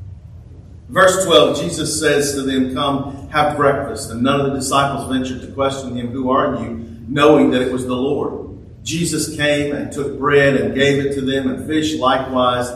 Verse 0.89 1.27
12, 1.27 1.61
Jesus 1.61 2.01
says 2.01 2.33
to 2.35 2.43
them, 2.43 2.75
Come, 2.75 3.29
have 3.29 3.57
breakfast. 3.57 4.11
And 4.11 4.23
none 4.23 4.41
of 4.41 4.47
the 4.47 4.55
disciples 4.55 5.09
ventured 5.09 5.43
to 5.43 5.53
question 5.53 5.95
him, 5.95 6.09
Who 6.09 6.31
are 6.31 6.57
you? 6.57 6.91
knowing 7.11 7.51
that 7.51 7.61
it 7.61 7.73
was 7.73 7.87
the 7.87 7.95
Lord. 7.95 8.57
Jesus 8.85 9.37
came 9.37 9.75
and 9.75 9.93
took 9.93 10.19
bread 10.19 10.57
and 10.57 10.75
gave 10.75 11.05
it 11.05 11.15
to 11.15 11.21
them, 11.21 11.51
and 11.51 11.67
fish 11.67 11.97
likewise. 11.97 12.71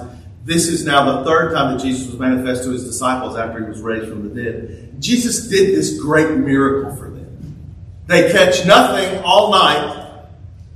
This 0.45 0.69
is 0.69 0.85
now 0.85 1.19
the 1.19 1.25
third 1.25 1.55
time 1.55 1.77
that 1.77 1.83
Jesus 1.83 2.09
was 2.09 2.19
manifest 2.19 2.65
to 2.65 2.71
his 2.71 2.85
disciples 2.85 3.37
after 3.37 3.61
he 3.61 3.67
was 3.67 3.81
raised 3.81 4.09
from 4.09 4.29
the 4.29 4.43
dead. 4.43 4.97
Jesus 4.99 5.49
did 5.49 5.75
this 5.75 5.99
great 5.99 6.37
miracle 6.37 6.95
for 6.97 7.11
them. 7.11 7.65
They 8.07 8.31
catch 8.33 8.67
nothing 8.67 9.23
all 9.25 9.53
night. 9.53 10.27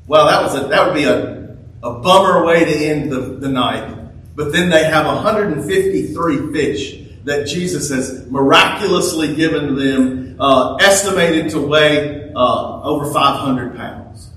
Well, 0.07 0.27
that 0.27 0.43
was 0.43 0.55
a, 0.55 0.69
that 0.69 0.87
would 0.87 0.95
be 0.95 1.05
a, 1.05 1.38
a 1.83 1.93
bummer 2.01 2.45
way 2.45 2.65
to 2.65 2.75
end 2.75 3.13
the, 3.13 3.21
the 3.21 3.49
night. 3.49 3.97
But 4.35 4.53
then 4.53 4.71
they 4.71 4.85
have 4.85 5.07
153 5.07 6.53
fish 6.53 7.09
that 7.25 7.47
Jesus 7.47 7.91
has 7.91 8.27
miraculously 8.31 9.35
given 9.35 9.75
them, 9.75 10.37
uh, 10.41 10.77
estimated 10.77 11.51
to 11.51 11.61
weigh 11.61 12.33
uh, 12.35 12.83
over 12.83 13.13
500 13.13 13.77
pounds. 13.77 14.31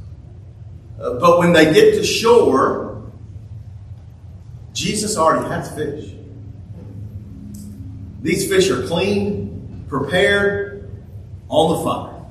Uh, 0.99 1.13
but 1.19 1.39
when 1.39 1.53
they 1.53 1.73
get 1.73 1.93
to 1.95 2.03
shore, 2.03 3.11
Jesus 4.73 5.17
already 5.17 5.47
has 5.47 5.73
fish. 5.75 6.13
These 8.21 8.47
fish 8.47 8.69
are 8.69 8.85
clean, 8.87 9.85
prepared, 9.87 10.89
on 11.47 11.77
the 11.77 11.83
fire. 11.83 12.25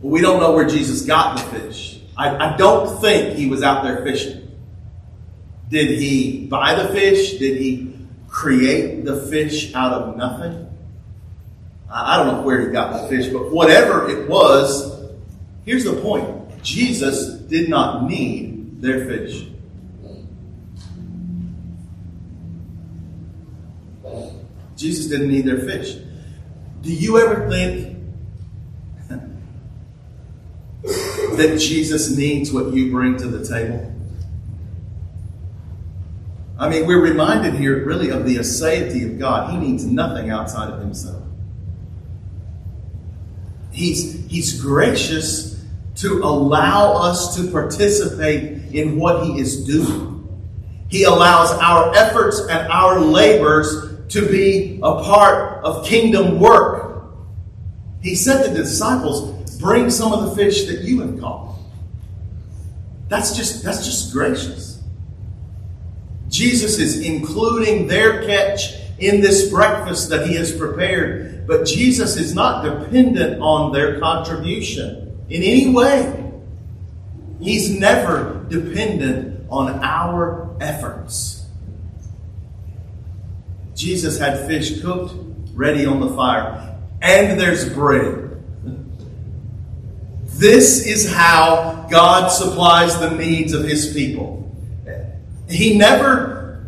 Well, 0.00 0.12
we 0.12 0.20
don't 0.20 0.40
know 0.40 0.52
where 0.52 0.66
Jesus 0.66 1.02
got 1.02 1.38
the 1.38 1.58
fish. 1.58 1.95
I, 2.16 2.54
I 2.54 2.56
don't 2.56 3.00
think 3.00 3.36
he 3.36 3.46
was 3.46 3.62
out 3.62 3.84
there 3.84 4.02
fishing. 4.02 4.50
Did 5.68 5.98
he 5.98 6.46
buy 6.46 6.74
the 6.74 6.88
fish? 6.88 7.38
Did 7.38 7.58
he 7.58 7.94
create 8.28 9.04
the 9.04 9.26
fish 9.26 9.74
out 9.74 9.92
of 9.92 10.16
nothing? 10.16 10.62
I 11.90 12.16
don't 12.16 12.26
know 12.26 12.42
where 12.42 12.60
he 12.60 12.72
got 12.72 12.92
the 12.92 13.08
fish, 13.08 13.32
but 13.32 13.50
whatever 13.50 14.08
it 14.08 14.28
was, 14.28 15.08
here's 15.64 15.84
the 15.84 15.94
point 16.00 16.62
Jesus 16.62 17.28
did 17.42 17.68
not 17.68 18.04
need 18.04 18.80
their 18.80 19.06
fish. 19.06 19.48
Jesus 24.76 25.06
didn't 25.06 25.28
need 25.28 25.46
their 25.46 25.60
fish. 25.60 25.96
Do 26.82 26.92
you 26.92 27.18
ever 27.18 27.48
think 27.48 27.95
that 31.36 31.58
Jesus 31.58 32.16
needs 32.16 32.52
what 32.52 32.72
you 32.72 32.90
bring 32.90 33.16
to 33.18 33.26
the 33.26 33.46
table? 33.46 33.92
I 36.58 36.68
mean, 36.70 36.86
we're 36.86 37.02
reminded 37.02 37.54
here 37.54 37.84
really 37.84 38.10
of 38.10 38.24
the 38.24 38.36
aseity 38.36 39.04
of 39.04 39.18
God. 39.18 39.50
He 39.50 39.58
needs 39.58 39.84
nothing 39.84 40.30
outside 40.30 40.72
of 40.72 40.80
himself. 40.80 41.22
He's, 43.72 44.24
he's 44.26 44.60
gracious 44.60 45.62
to 45.96 46.22
allow 46.22 46.94
us 46.94 47.36
to 47.36 47.50
participate 47.50 48.74
in 48.74 48.96
what 48.96 49.26
he 49.26 49.38
is 49.38 49.66
doing. 49.66 50.16
He 50.88 51.04
allows 51.04 51.50
our 51.58 51.94
efforts 51.94 52.40
and 52.40 52.72
our 52.72 53.00
labors 53.00 54.08
to 54.08 54.26
be 54.26 54.78
a 54.82 55.02
part 55.02 55.62
of 55.64 55.84
kingdom 55.84 56.38
work. 56.38 57.06
He 58.00 58.14
said 58.14 58.44
to 58.44 58.50
the 58.50 58.62
disciples, 58.62 59.45
bring 59.60 59.90
some 59.90 60.12
of 60.12 60.24
the 60.24 60.36
fish 60.36 60.66
that 60.66 60.80
you 60.80 61.00
have 61.00 61.20
caught. 61.20 61.56
That's 63.08 63.36
just, 63.36 63.62
that's 63.62 63.84
just 63.84 64.12
gracious. 64.12 64.82
Jesus 66.28 66.78
is 66.78 67.00
including 67.00 67.86
their 67.86 68.24
catch 68.26 68.74
in 68.98 69.20
this 69.20 69.48
breakfast 69.48 70.10
that 70.10 70.26
he 70.26 70.34
has 70.34 70.52
prepared, 70.52 71.46
but 71.46 71.66
Jesus 71.66 72.16
is 72.16 72.34
not 72.34 72.64
dependent 72.64 73.40
on 73.40 73.72
their 73.72 74.00
contribution 74.00 75.24
in 75.28 75.42
any 75.42 75.72
way. 75.72 76.32
He's 77.40 77.70
never 77.70 78.44
dependent 78.48 79.46
on 79.50 79.84
our 79.84 80.56
efforts. 80.60 81.46
Jesus 83.74 84.18
had 84.18 84.46
fish 84.46 84.80
cooked, 84.80 85.14
ready 85.54 85.84
on 85.84 86.00
the 86.00 86.08
fire, 86.16 86.78
and 87.02 87.38
there's 87.38 87.68
bread. 87.68 88.25
This 90.38 90.84
is 90.84 91.10
how 91.10 91.86
God 91.90 92.28
supplies 92.28 92.98
the 93.00 93.10
needs 93.10 93.54
of 93.54 93.64
his 93.64 93.94
people. 93.94 94.54
He 95.48 95.78
never, 95.78 96.66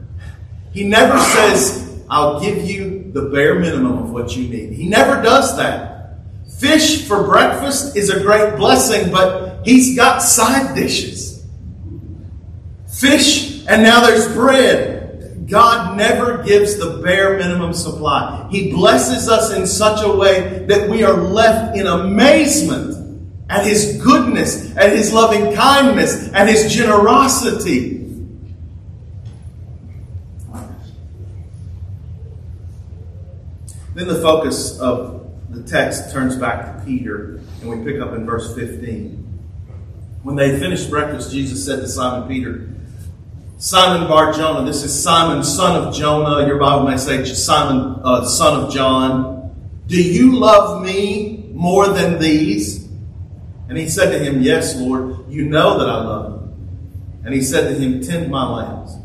he 0.72 0.84
never 0.84 1.18
says, 1.18 2.02
I'll 2.08 2.40
give 2.40 2.64
you 2.64 3.10
the 3.12 3.28
bare 3.28 3.58
minimum 3.58 3.98
of 3.98 4.10
what 4.10 4.34
you 4.34 4.48
need. 4.48 4.72
He 4.72 4.88
never 4.88 5.20
does 5.22 5.54
that. 5.58 6.14
Fish 6.58 7.06
for 7.06 7.24
breakfast 7.24 7.94
is 7.94 8.08
a 8.08 8.20
great 8.20 8.56
blessing, 8.56 9.12
but 9.12 9.66
he's 9.66 9.94
got 9.94 10.22
side 10.22 10.74
dishes. 10.74 11.46
Fish, 12.88 13.66
and 13.66 13.82
now 13.82 14.00
there's 14.00 14.32
bread. 14.32 15.46
God 15.46 15.98
never 15.98 16.42
gives 16.42 16.78
the 16.78 17.02
bare 17.02 17.36
minimum 17.36 17.74
supply. 17.74 18.48
He 18.50 18.72
blesses 18.72 19.28
us 19.28 19.52
in 19.52 19.66
such 19.66 20.02
a 20.02 20.10
way 20.10 20.64
that 20.68 20.88
we 20.88 21.04
are 21.04 21.16
left 21.16 21.76
in 21.76 21.86
amazement 21.86 23.07
at 23.48 23.66
His 23.66 24.00
goodness, 24.02 24.76
at 24.76 24.92
His 24.92 25.12
loving 25.12 25.54
kindness, 25.54 26.32
at 26.32 26.48
His 26.48 26.72
generosity. 26.72 27.98
Then 33.94 34.06
the 34.06 34.20
focus 34.22 34.78
of 34.78 35.28
the 35.50 35.62
text 35.62 36.12
turns 36.12 36.36
back 36.36 36.66
to 36.66 36.84
Peter, 36.84 37.40
and 37.60 37.68
we 37.68 37.90
pick 37.90 38.00
up 38.00 38.14
in 38.14 38.24
verse 38.24 38.54
15. 38.54 39.24
When 40.22 40.36
they 40.36 40.58
finished 40.60 40.90
breakfast, 40.90 41.32
Jesus 41.32 41.64
said 41.64 41.80
to 41.80 41.88
Simon 41.88 42.28
Peter, 42.28 42.68
Simon 43.56 44.06
Bar 44.06 44.34
Jonah, 44.34 44.64
this 44.64 44.84
is 44.84 45.02
Simon, 45.02 45.42
son 45.42 45.74
of 45.74 45.92
Jonah. 45.92 46.46
Your 46.46 46.58
Bible 46.58 46.86
may 46.86 46.96
say 46.96 47.24
Simon, 47.24 48.00
uh, 48.04 48.24
son 48.24 48.64
of 48.64 48.72
John. 48.72 49.52
Do 49.88 50.00
you 50.00 50.36
love 50.36 50.84
me 50.84 51.50
more 51.52 51.88
than 51.88 52.20
these? 52.20 52.77
And 53.68 53.76
he 53.76 53.88
said 53.88 54.10
to 54.10 54.18
him, 54.18 54.42
Yes, 54.42 54.76
Lord, 54.76 55.28
you 55.28 55.44
know 55.44 55.78
that 55.78 55.88
I 55.88 56.02
love 56.02 56.32
you. 56.32 56.54
And 57.24 57.34
he 57.34 57.42
said 57.42 57.68
to 57.68 57.74
him, 57.74 58.00
Tend 58.00 58.30
my 58.30 58.48
lambs. 58.48 58.96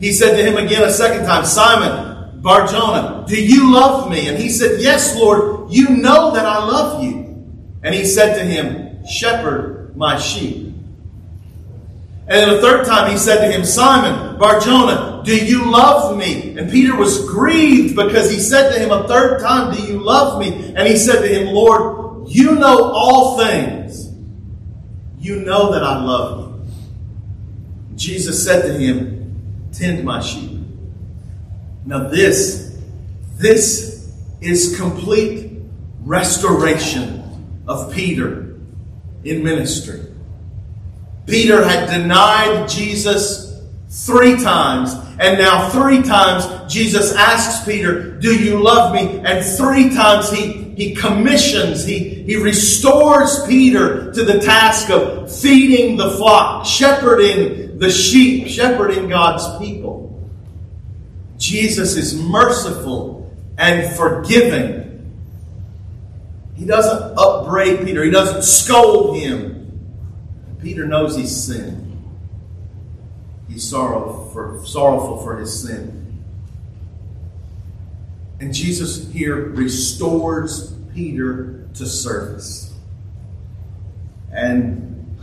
He 0.00 0.12
said 0.12 0.36
to 0.36 0.42
him 0.42 0.56
again 0.56 0.82
a 0.82 0.90
second 0.90 1.26
time, 1.26 1.44
Simon, 1.44 2.40
Barjona, 2.40 3.24
do 3.26 3.42
you 3.42 3.72
love 3.72 4.10
me? 4.10 4.28
And 4.28 4.38
he 4.38 4.48
said, 4.48 4.80
Yes, 4.80 5.16
Lord, 5.16 5.70
you 5.70 5.90
know 5.90 6.32
that 6.32 6.46
I 6.46 6.64
love 6.64 7.02
you. 7.02 7.44
And 7.82 7.94
he 7.94 8.04
said 8.04 8.38
to 8.38 8.44
him, 8.44 9.06
Shepherd 9.06 9.96
my 9.96 10.18
sheep. 10.18 10.66
And 12.28 12.40
then 12.40 12.48
the 12.48 12.60
third 12.60 12.86
time 12.86 13.10
he 13.10 13.16
said 13.16 13.46
to 13.46 13.52
him, 13.52 13.64
Simon, 13.64 14.36
Barjona, 14.38 15.22
do 15.24 15.36
you 15.36 15.70
love 15.70 16.16
me? 16.16 16.58
And 16.58 16.70
Peter 16.70 16.96
was 16.96 17.24
grieved 17.28 17.94
because 17.94 18.30
he 18.30 18.38
said 18.38 18.72
to 18.72 18.78
him 18.80 18.90
a 18.90 19.06
third 19.06 19.40
time, 19.40 19.74
Do 19.74 19.82
you 19.82 20.02
love 20.02 20.40
me? 20.40 20.74
And 20.74 20.88
he 20.88 20.96
said 20.96 21.20
to 21.20 21.28
him, 21.28 21.54
Lord, 21.54 22.05
you 22.26 22.54
know 22.56 22.92
all 22.92 23.38
things. 23.38 24.08
You 25.18 25.40
know 25.40 25.72
that 25.72 25.82
I 25.82 26.02
love 26.02 26.40
you. 26.40 26.66
Jesus 27.96 28.44
said 28.44 28.62
to 28.62 28.78
him, 28.78 29.70
Tend 29.72 30.04
my 30.04 30.20
sheep. 30.20 30.60
Now, 31.84 32.08
this, 32.08 32.80
this 33.34 34.12
is 34.40 34.76
complete 34.76 35.52
restoration 36.00 37.62
of 37.66 37.92
Peter 37.92 38.56
in 39.24 39.42
ministry. 39.42 40.02
Peter 41.26 41.66
had 41.66 41.90
denied 41.90 42.68
Jesus 42.68 43.60
three 43.88 44.36
times, 44.36 44.94
and 45.18 45.38
now 45.38 45.68
three 45.70 46.02
times 46.02 46.72
Jesus 46.72 47.14
asks 47.14 47.64
Peter, 47.64 48.12
Do 48.12 48.34
you 48.34 48.62
love 48.62 48.94
me? 48.94 49.18
And 49.24 49.44
three 49.44 49.94
times 49.94 50.30
he, 50.30 50.65
he 50.76 50.94
commissions, 50.94 51.86
he, 51.86 51.98
he 51.98 52.36
restores 52.36 53.46
Peter 53.46 54.12
to 54.12 54.24
the 54.24 54.40
task 54.40 54.90
of 54.90 55.34
feeding 55.34 55.96
the 55.96 56.10
flock, 56.10 56.66
shepherding 56.66 57.78
the 57.78 57.90
sheep, 57.90 58.46
shepherding 58.46 59.08
God's 59.08 59.58
people. 59.58 60.30
Jesus 61.38 61.96
is 61.96 62.20
merciful 62.20 63.34
and 63.56 63.96
forgiving. 63.96 65.16
He 66.56 66.66
doesn't 66.66 67.18
upbraid 67.18 67.86
Peter, 67.86 68.04
he 68.04 68.10
doesn't 68.10 68.42
scold 68.42 69.16
him. 69.16 69.56
Peter 70.60 70.86
knows 70.86 71.16
he's 71.16 71.34
sinned. 71.34 71.84
He's 73.48 73.64
sorrowful 73.64 74.28
for, 74.30 74.62
sorrowful 74.66 75.22
for 75.22 75.38
his 75.38 75.58
sin. 75.58 76.05
And 78.40 78.52
Jesus 78.52 79.10
here 79.12 79.36
restores 79.50 80.72
Peter 80.94 81.68
to 81.74 81.86
service. 81.86 82.74
And 84.32 85.16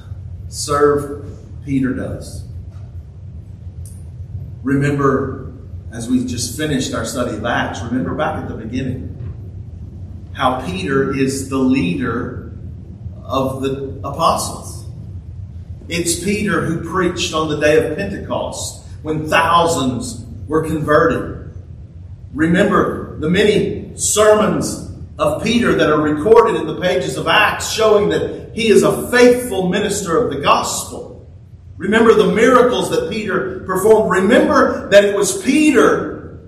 serve 0.48 1.28
Peter 1.66 1.94
does. 1.94 2.46
Remember 4.64 5.54
as 5.92 6.10
we 6.10 6.26
just 6.26 6.58
finished 6.58 6.94
our 6.96 7.06
study 7.06 7.38
of 7.38 7.46
Acts, 7.46 7.82
remember 7.82 8.16
back 8.16 8.42
at 8.42 8.48
the 8.48 8.56
beginning 8.56 9.10
how 10.34 10.66
Peter 10.66 11.16
is 11.16 11.50
the 11.50 11.58
leader 11.58 12.52
of 13.24 13.62
the 13.62 14.00
apostles. 14.04 14.86
It's 15.88 16.24
Peter 16.24 16.66
who 16.66 16.90
preached 16.90 17.36
on 17.36 17.50
the 17.50 17.60
day 17.60 17.86
of 17.86 17.96
Pentecost 17.96 18.84
when 19.04 19.30
thousands 19.30 20.26
were 20.48 20.66
converted. 20.66 21.54
Remember 22.34 23.03
the 23.20 23.30
many 23.30 23.96
sermons 23.96 24.92
of 25.20 25.44
Peter 25.44 25.76
that 25.76 25.90
are 25.90 26.02
recorded 26.02 26.56
in 26.56 26.68
the 26.68 26.80
pages 26.80 27.18
of 27.18 27.28
Acts, 27.28 27.72
showing 27.72 28.10
that 28.10 28.52
he 28.54 28.68
is 28.68 28.84
a 28.84 29.10
faithful 29.12 29.70
minister 29.70 30.18
of 30.18 30.34
the 30.34 30.42
gospel. 30.42 31.28
Remember 31.78 32.14
the 32.14 32.34
miracles 32.34 32.90
that 32.92 33.10
Peter 33.10 33.62
performed. 33.62 34.12
Remember 34.12 34.90
that 34.90 35.04
it 35.04 35.16
was 35.16 35.42
Peter. 35.44 36.40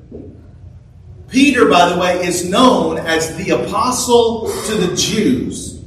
Peter, 1.27 1.67
by 1.67 1.89
the 1.89 1.99
way, 1.99 2.25
is 2.25 2.49
known 2.49 2.97
as 2.97 3.35
the 3.37 3.49
apostle 3.49 4.51
to 4.67 4.75
the 4.75 4.95
Jews. 4.95 5.83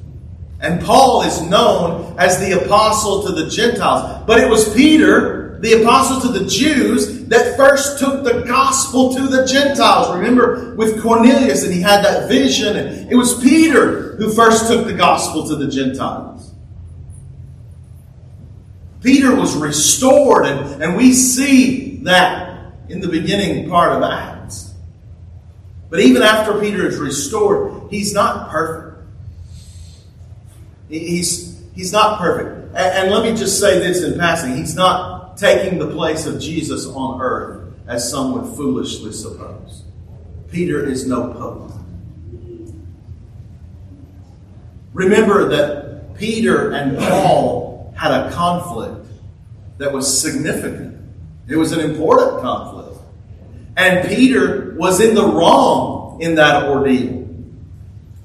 And 0.60 0.82
Paul 0.82 1.22
is 1.22 1.40
known 1.42 2.16
as 2.18 2.40
the 2.40 2.64
apostle 2.64 3.22
to 3.26 3.32
the 3.32 3.48
Gentiles. 3.48 4.24
But 4.26 4.40
it 4.40 4.50
was 4.50 4.74
Peter, 4.74 5.37
the 5.60 5.82
apostle 5.82 6.20
to 6.20 6.38
the 6.38 6.46
Jews, 6.46 7.26
that 7.26 7.56
first 7.56 7.98
took 7.98 8.24
the 8.24 8.42
gospel 8.42 9.14
to 9.14 9.26
the 9.26 9.46
Gentiles. 9.46 10.14
Remember 10.16 10.74
with 10.76 11.02
Cornelius, 11.02 11.64
and 11.64 11.72
he 11.72 11.80
had 11.80 12.04
that 12.04 12.28
vision, 12.28 12.76
and 12.76 13.10
it 13.10 13.16
was 13.16 13.40
Peter 13.42 14.16
who 14.16 14.32
first 14.32 14.68
took 14.68 14.86
the 14.86 14.94
gospel 14.94 15.46
to 15.48 15.56
the 15.56 15.68
Gentiles. 15.68 16.52
Peter 19.02 19.34
was 19.34 19.56
restored, 19.56 20.46
and, 20.46 20.82
and 20.82 20.96
we 20.96 21.12
see 21.12 21.96
that 22.02 22.72
in 22.88 23.00
the 23.00 23.08
beginning 23.08 23.68
part 23.68 23.92
of 23.92 24.02
Acts. 24.02 24.74
But 25.90 26.00
even 26.00 26.22
after 26.22 26.58
Peter 26.60 26.86
is 26.86 26.98
restored, 26.98 27.90
he's 27.90 28.12
not 28.12 28.50
perfect. 28.50 28.96
He's, 30.88 31.62
he's 31.74 31.92
not 31.92 32.18
perfect. 32.18 32.74
And, 32.74 32.76
and 32.76 33.10
let 33.10 33.24
me 33.24 33.38
just 33.38 33.60
say 33.60 33.78
this 33.78 34.02
in 34.02 34.18
passing. 34.18 34.56
He's 34.56 34.74
not 34.74 35.17
taking 35.38 35.78
the 35.78 35.88
place 35.88 36.26
of 36.26 36.40
Jesus 36.40 36.86
on 36.86 37.20
earth, 37.20 37.72
as 37.86 38.10
some 38.10 38.32
would 38.32 38.56
foolishly 38.56 39.12
suppose. 39.12 39.84
Peter 40.50 40.84
is 40.84 41.06
no 41.06 41.32
pope. 41.32 41.72
Remember 44.92 45.48
that 45.48 46.16
Peter 46.16 46.72
and 46.72 46.98
Paul 46.98 47.94
had 47.96 48.10
a 48.10 48.32
conflict 48.32 49.06
that 49.78 49.92
was 49.92 50.20
significant. 50.20 50.96
It 51.46 51.56
was 51.56 51.72
an 51.72 51.80
important 51.80 52.40
conflict. 52.42 53.00
And 53.76 54.08
Peter 54.08 54.74
was 54.76 55.00
in 55.00 55.14
the 55.14 55.24
wrong 55.24 56.20
in 56.20 56.34
that 56.34 56.64
ordeal. 56.64 57.28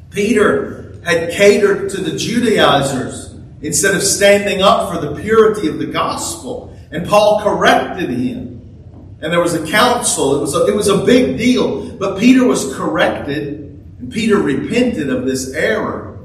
Peter 0.10 1.00
had 1.06 1.32
catered 1.32 1.92
to 1.92 2.02
the 2.02 2.18
Judaizers 2.18 3.36
instead 3.62 3.94
of 3.94 4.02
standing 4.02 4.62
up 4.62 4.92
for 4.92 5.00
the 5.00 5.22
purity 5.22 5.68
of 5.68 5.78
the 5.78 5.86
gospel. 5.86 6.73
And 6.94 7.08
Paul 7.08 7.42
corrected 7.42 8.12
him. 8.12 9.18
And 9.20 9.34
there 9.34 9.42
was 9.42 9.56
a 9.56 9.66
council. 9.66 10.38
It 10.38 10.42
was 10.42 10.54
a, 10.54 10.66
it 10.68 10.76
was 10.76 10.88
a 10.88 11.04
big 11.04 11.38
deal. 11.38 11.92
But 11.98 12.20
Peter 12.20 12.46
was 12.46 12.76
corrected, 12.76 13.84
and 14.00 14.12
Peter 14.12 14.38
repented 14.38 15.10
of 15.10 15.26
this 15.26 15.54
error. 15.54 16.20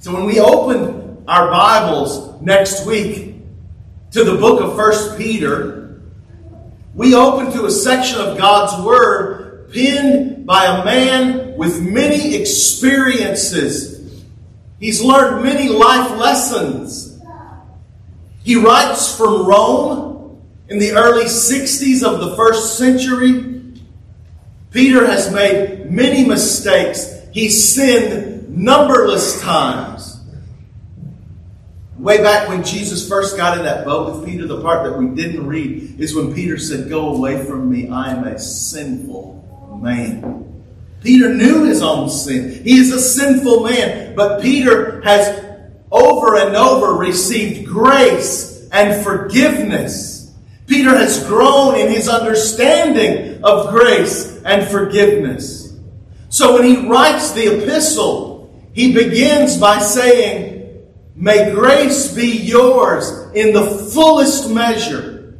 So 0.00 0.14
when 0.14 0.24
we 0.24 0.40
open 0.40 1.24
our 1.28 1.50
Bibles 1.50 2.40
next 2.40 2.86
week 2.86 3.34
to 4.12 4.24
the 4.24 4.36
book 4.36 4.62
of 4.62 4.76
First 4.76 5.18
Peter, 5.18 6.00
we 6.94 7.14
open 7.14 7.52
to 7.52 7.66
a 7.66 7.70
section 7.70 8.18
of 8.18 8.38
God's 8.38 8.82
Word 8.82 9.70
penned 9.74 10.46
by 10.46 10.64
a 10.64 10.84
man 10.84 11.56
with 11.56 11.82
many 11.82 12.36
experiences. 12.36 14.24
He's 14.80 15.02
learned 15.02 15.44
many 15.44 15.68
life 15.68 16.16
lessons. 16.16 17.15
He 18.46 18.54
writes 18.54 19.12
from 19.16 19.44
Rome 19.44 20.40
in 20.68 20.78
the 20.78 20.92
early 20.92 21.24
60s 21.24 22.04
of 22.04 22.20
the 22.20 22.36
first 22.36 22.78
century. 22.78 23.60
Peter 24.70 25.04
has 25.04 25.32
made 25.32 25.90
many 25.90 26.24
mistakes. 26.24 27.26
He 27.32 27.48
sinned 27.48 28.56
numberless 28.56 29.42
times. 29.42 30.20
Way 31.98 32.18
back 32.18 32.48
when 32.48 32.62
Jesus 32.62 33.08
first 33.08 33.36
got 33.36 33.58
in 33.58 33.64
that 33.64 33.84
boat 33.84 34.14
with 34.14 34.24
Peter, 34.24 34.46
the 34.46 34.62
part 34.62 34.84
that 34.84 34.96
we 34.96 35.08
didn't 35.08 35.44
read 35.44 35.98
is 35.98 36.14
when 36.14 36.32
Peter 36.32 36.56
said, 36.56 36.88
Go 36.88 37.16
away 37.16 37.44
from 37.44 37.68
me, 37.68 37.88
I 37.88 38.12
am 38.12 38.22
a 38.22 38.38
sinful 38.38 39.80
man. 39.82 40.64
Peter 41.02 41.34
knew 41.34 41.64
his 41.64 41.82
own 41.82 42.08
sin. 42.08 42.62
He 42.62 42.78
is 42.78 42.92
a 42.92 43.00
sinful 43.00 43.64
man. 43.64 44.14
But 44.14 44.40
Peter 44.40 45.00
has 45.00 45.45
over 45.96 46.36
and 46.36 46.54
over 46.54 46.94
received 46.94 47.66
grace 47.66 48.68
and 48.70 49.02
forgiveness. 49.02 50.34
Peter 50.66 50.96
has 50.96 51.24
grown 51.24 51.76
in 51.76 51.88
his 51.88 52.08
understanding 52.08 53.42
of 53.42 53.70
grace 53.70 54.42
and 54.44 54.68
forgiveness. 54.68 55.78
So 56.28 56.54
when 56.54 56.64
he 56.64 56.88
writes 56.88 57.32
the 57.32 57.62
epistle, 57.62 58.52
he 58.72 58.92
begins 58.92 59.56
by 59.56 59.78
saying, 59.78 60.54
May 61.14 61.50
grace 61.52 62.12
be 62.12 62.26
yours 62.26 63.30
in 63.32 63.54
the 63.54 63.66
fullest 63.66 64.50
measure. 64.50 65.38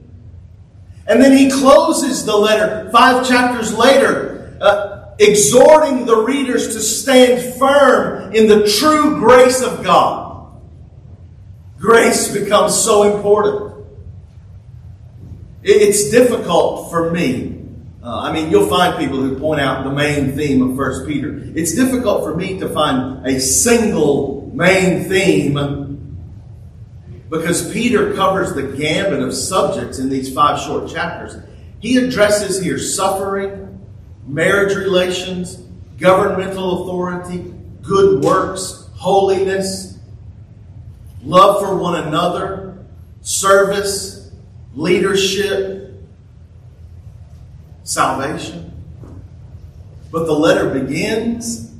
And 1.07 1.21
then 1.21 1.37
he 1.37 1.51
closes 1.51 2.25
the 2.25 2.37
letter 2.37 2.89
five 2.91 3.29
chapters 3.29 3.77
later. 3.77 4.57
Uh, 4.61 4.97
exhorting 5.19 6.05
the 6.05 6.17
readers 6.17 6.75
to 6.75 6.81
stand 6.81 7.59
firm 7.59 8.35
in 8.35 8.47
the 8.47 8.67
true 8.79 9.19
grace 9.19 9.63
of 9.63 9.83
God. 9.85 10.26
Grace 11.79 12.33
becomes 12.33 12.75
so 12.75 13.17
important. 13.17 13.87
It's 15.63 16.11
difficult 16.11 16.91
for 16.91 17.11
me. 17.11 17.65
Uh, 18.03 18.21
I 18.21 18.33
mean, 18.33 18.51
you'll 18.51 18.69
find 18.69 18.97
people 18.99 19.19
who 19.19 19.39
point 19.39 19.61
out 19.61 19.83
the 19.83 19.91
main 19.91 20.37
theme 20.37 20.63
of 20.63 20.77
First 20.77 21.07
Peter. 21.09 21.43
It's 21.57 21.75
difficult 21.75 22.23
for 22.23 22.37
me 22.37 22.59
to 22.61 22.69
find 22.69 23.27
a 23.27 23.41
single 23.41 24.49
main 24.55 25.09
theme 25.09 26.17
because 27.29 27.73
Peter 27.73 28.15
covers 28.15 28.55
the 28.55 28.63
gamut 28.63 29.21
of 29.21 29.35
subjects 29.35 29.99
in 29.99 30.09
these 30.09 30.33
five 30.33 30.61
short 30.61 30.89
chapters. 30.89 31.37
He 31.81 31.97
addresses 31.97 32.63
here 32.63 32.79
suffering, 32.79 33.85
marriage 34.25 34.77
relations, 34.77 35.57
governmental 35.99 36.85
authority, 36.85 37.53
good 37.83 38.23
works, 38.23 38.89
holiness, 38.95 39.96
love 41.27 41.61
for 41.61 41.77
one 41.77 42.07
another, 42.07 42.79
service, 43.21 44.31
leadership, 44.75 45.93
salvation. 47.83 48.73
But 50.13 50.27
the 50.27 50.33
letter 50.33 50.71
begins 50.71 51.73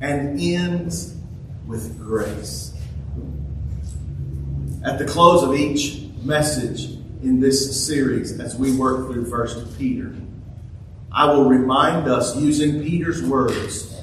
and 0.00 0.40
ends 0.40 1.14
with 1.66 1.98
grace. 1.98 2.72
At 4.82 4.98
the 4.98 5.04
close 5.04 5.42
of 5.42 5.54
each 5.54 6.08
message 6.22 6.92
in 7.22 7.38
this 7.38 7.86
series, 7.86 8.40
as 8.40 8.56
we 8.56 8.74
work 8.76 9.10
through 9.10 9.28
First 9.28 9.76
Peter, 9.76 10.14
I 11.12 11.26
will 11.26 11.48
remind 11.48 12.08
us 12.08 12.34
using 12.36 12.82
Peter's 12.82 13.22
words 13.22 13.94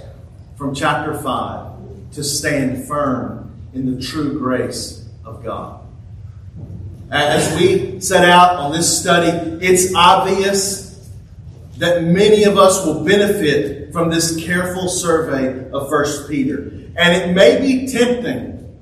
from 0.56 0.76
chapter 0.76 1.18
5 1.18 2.12
to 2.12 2.24
stand 2.24 2.88
firm 2.88 3.43
in 3.74 3.94
the 3.94 4.02
true 4.02 4.38
grace 4.38 5.08
of 5.26 5.44
God. 5.44 5.82
As 7.12 7.56
we 7.60 8.00
set 8.00 8.28
out 8.28 8.56
on 8.56 8.72
this 8.72 9.00
study, 9.00 9.66
it's 9.66 9.94
obvious 9.94 11.10
that 11.78 12.04
many 12.04 12.44
of 12.44 12.58
us 12.58 12.86
will 12.86 13.04
benefit 13.04 13.92
from 13.92 14.10
this 14.10 14.44
careful 14.44 14.88
survey 14.88 15.70
of 15.72 15.90
1 15.90 16.28
Peter. 16.28 16.72
And 16.96 17.16
it 17.16 17.34
may 17.34 17.60
be 17.60 17.88
tempting, 17.88 18.78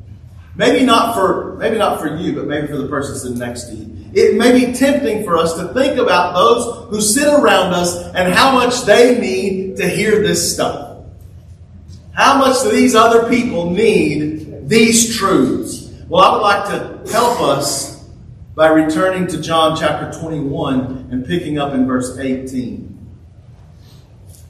maybe 0.56 0.86
not 0.86 1.16
for 1.16 1.56
maybe 1.58 1.78
not 1.78 2.00
for 2.00 2.16
you, 2.16 2.34
but 2.34 2.48
maybe 2.48 2.68
for 2.68 2.78
the 2.78 2.88
person 2.88 3.16
sitting 3.16 3.40
next 3.40 3.66
to 3.66 3.76
you 3.76 4.02
it 4.14 4.36
may 4.36 4.66
be 4.66 4.74
tempting 4.74 5.24
for 5.24 5.38
us 5.38 5.54
to 5.56 5.74
think 5.74 5.98
about 5.98 6.34
those 6.34 6.90
who 6.90 7.02
sit 7.02 7.28
around 7.28 7.74
us 7.74 7.96
and 8.14 8.34
how 8.34 8.52
much 8.52 8.82
they 8.84 9.20
need 9.20 9.78
to 9.78 9.88
hear 9.88 10.22
this 10.22 10.54
stuff. 10.54 11.06
How 12.14 12.38
much 12.38 12.62
do 12.62 12.72
these 12.72 12.94
other 12.94 13.30
people 13.30 13.70
need 13.70 14.41
these 14.68 15.18
truths? 15.18 15.90
Well, 16.08 16.24
I 16.24 16.34
would 16.34 16.42
like 16.42 16.66
to 16.66 17.12
help 17.12 17.42
us 17.42 18.04
by 18.56 18.68
returning 18.68 19.28
to 19.28 19.42
John 19.42 19.78
chapter 19.78 20.20
21 20.20 21.10
and 21.12 21.26
picking 21.26 21.58
up 21.58 21.74
in 21.74 21.88
verse 21.88 22.18
18. 22.18 22.92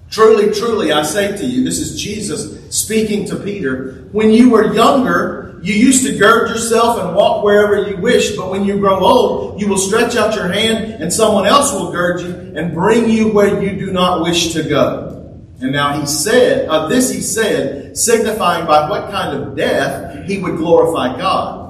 Truly, 0.10 0.52
truly, 0.52 0.92
I 0.92 1.04
say 1.04 1.38
to 1.38 1.46
you, 1.46 1.64
this 1.64 1.80
is 1.80 2.02
Jesus 2.02 2.76
speaking 2.76 3.26
to 3.28 3.38
Peter. 3.38 4.08
When 4.12 4.32
you 4.32 4.50
were 4.50 4.74
younger, 4.74 5.60
you 5.62 5.74
used 5.74 6.06
to 6.06 6.18
gird 6.18 6.50
yourself 6.50 7.00
and 7.00 7.16
walk 7.16 7.44
wherever 7.44 7.88
you 7.88 7.96
wish, 7.98 8.36
but 8.36 8.50
when 8.50 8.66
you 8.66 8.80
grow 8.80 9.00
old, 9.00 9.62
you 9.62 9.68
will 9.68 9.78
stretch 9.78 10.16
out 10.16 10.36
your 10.36 10.48
hand 10.48 11.02
and 11.02 11.14
someone 11.14 11.46
else 11.46 11.72
will 11.72 11.92
gird 11.92 12.22
you 12.22 12.54
and 12.56 12.74
bring 12.74 13.10
you 13.10 13.32
where 13.32 13.62
you 13.64 13.80
do 13.80 13.94
not 13.94 14.22
wish 14.22 14.54
to 14.54 14.64
go. 14.64 15.21
And 15.62 15.72
now 15.72 16.00
he 16.00 16.08
said, 16.08 16.66
of 16.66 16.72
uh, 16.72 16.88
this 16.88 17.12
he 17.12 17.22
said, 17.22 17.96
signifying 17.96 18.66
by 18.66 18.90
what 18.90 19.12
kind 19.12 19.38
of 19.38 19.56
death 19.56 20.26
he 20.28 20.40
would 20.40 20.58
glorify 20.58 21.16
God. 21.18 21.62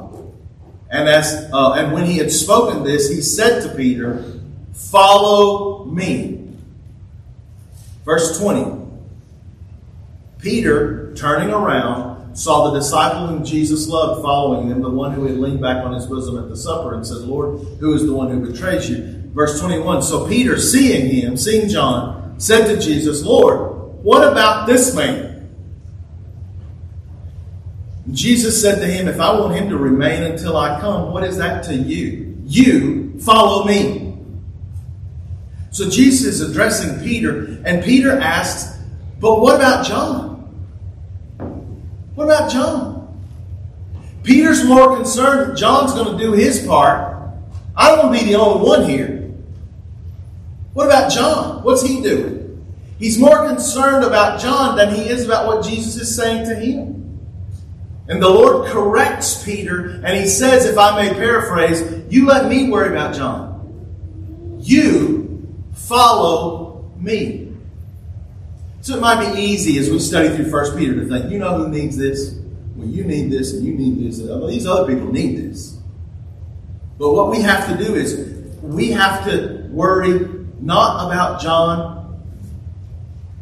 And 0.90 1.08
as 1.08 1.50
uh, 1.54 1.74
and 1.74 1.94
when 1.94 2.06
he 2.06 2.18
had 2.18 2.32
spoken 2.32 2.84
this, 2.84 3.10
he 3.10 3.22
said 3.22 3.62
to 3.64 3.76
Peter, 3.76 4.42
"Follow 4.74 5.86
me." 5.86 6.54
Verse 8.04 8.38
twenty. 8.38 8.80
Peter, 10.40 11.14
turning 11.16 11.54
around, 11.54 12.36
saw 12.36 12.72
the 12.72 12.80
disciple 12.80 13.28
whom 13.28 13.46
Jesus 13.46 13.88
loved 13.88 14.24
following 14.24 14.70
him, 14.70 14.82
the 14.82 14.90
one 14.90 15.14
who 15.14 15.26
had 15.26 15.38
leaned 15.38 15.62
back 15.62 15.86
on 15.86 15.94
his 15.94 16.08
bosom 16.08 16.38
at 16.38 16.50
the 16.50 16.58
supper, 16.58 16.96
and 16.96 17.06
said, 17.06 17.20
Lord, 17.20 17.60
who 17.80 17.94
is 17.94 18.06
the 18.06 18.14
one 18.14 18.30
who 18.30 18.52
betrays 18.52 18.90
you? 18.90 19.22
Verse 19.34 19.60
21 19.60 20.02
So 20.02 20.28
Peter, 20.28 20.60
seeing 20.60 21.10
him, 21.10 21.38
seeing 21.38 21.70
John, 21.70 22.40
said 22.40 22.66
to 22.68 22.82
Jesus, 22.82 23.24
Lord, 23.24 23.81
what 24.02 24.28
about 24.28 24.68
this 24.68 24.96
man? 24.96 25.32
Jesus 28.12 28.60
said 28.62 28.80
to 28.80 28.88
him, 28.88 29.08
If 29.08 29.20
I 29.20 29.32
want 29.40 29.56
him 29.56 29.70
to 29.70 29.78
remain 29.78 30.24
until 30.24 30.58
I 30.58 30.80
come, 30.80 31.12
what 31.12 31.24
is 31.24 31.38
that 31.38 31.64
to 31.66 31.76
you? 31.76 32.38
You 32.46 33.20
follow 33.20 33.66
me. 33.66 34.18
So 35.72 35.90
Jesus 35.90 36.40
is 36.40 36.50
addressing 36.50 37.00
Peter, 37.00 37.62
and 37.64 37.84
Peter 37.84 38.20
asks, 38.20 38.78
But 39.20 39.40
what 39.40 39.56
about 39.56 39.86
John? 39.86 40.32
What 42.16 42.26
about 42.26 42.52
John? 42.52 43.02
Peter's 44.24 44.66
more 44.66 44.96
concerned 44.96 45.52
that 45.52 45.58
John's 45.58 45.94
going 45.94 46.18
to 46.18 46.24
do 46.24 46.34
his 46.34 46.66
part. 46.66 47.18
I 47.76 47.90
don't 47.90 48.08
want 48.08 48.20
to 48.20 48.26
be 48.26 48.32
the 48.32 48.38
only 48.38 48.68
one 48.68 48.90
here. 48.90 49.32
What 50.74 50.86
about 50.88 51.12
John? 51.12 51.64
What's 51.64 51.82
he 51.82 52.02
doing? 52.02 52.41
He's 53.02 53.18
more 53.18 53.48
concerned 53.48 54.06
about 54.06 54.40
John 54.40 54.78
than 54.78 54.94
he 54.94 55.10
is 55.10 55.26
about 55.26 55.48
what 55.48 55.66
Jesus 55.66 56.00
is 56.00 56.16
saying 56.16 56.48
to 56.48 56.54
him. 56.54 57.20
And 58.08 58.22
the 58.22 58.30
Lord 58.30 58.68
corrects 58.68 59.44
Peter, 59.44 60.00
and 60.06 60.16
he 60.20 60.28
says, 60.28 60.66
if 60.66 60.78
I 60.78 61.02
may 61.02 61.12
paraphrase, 61.12 62.04
you 62.12 62.28
let 62.28 62.48
me 62.48 62.70
worry 62.70 62.90
about 62.90 63.16
John. 63.16 64.60
You 64.60 65.52
follow 65.74 66.92
me. 66.96 67.52
So 68.82 68.98
it 68.98 69.02
might 69.02 69.34
be 69.34 69.42
easy 69.42 69.80
as 69.80 69.90
we 69.90 69.98
study 69.98 70.30
through 70.36 70.52
First 70.52 70.78
Peter 70.78 70.94
to 70.94 71.08
think, 71.08 71.32
you 71.32 71.40
know 71.40 71.58
who 71.58 71.70
needs 71.70 71.98
this? 71.98 72.36
Well, 72.76 72.88
you 72.88 73.04
need 73.04 73.32
this, 73.32 73.54
and 73.54 73.66
you 73.66 73.74
need 73.74 73.98
this. 74.00 74.20
Well, 74.20 74.46
these 74.46 74.68
other 74.68 74.94
people 74.94 75.12
need 75.12 75.38
this. 75.38 75.76
But 77.00 77.14
what 77.14 77.32
we 77.32 77.42
have 77.42 77.68
to 77.68 77.84
do 77.84 77.96
is 77.96 78.16
we 78.62 78.92
have 78.92 79.26
to 79.26 79.66
worry 79.72 80.28
not 80.60 81.08
about 81.08 81.42
John 81.42 82.01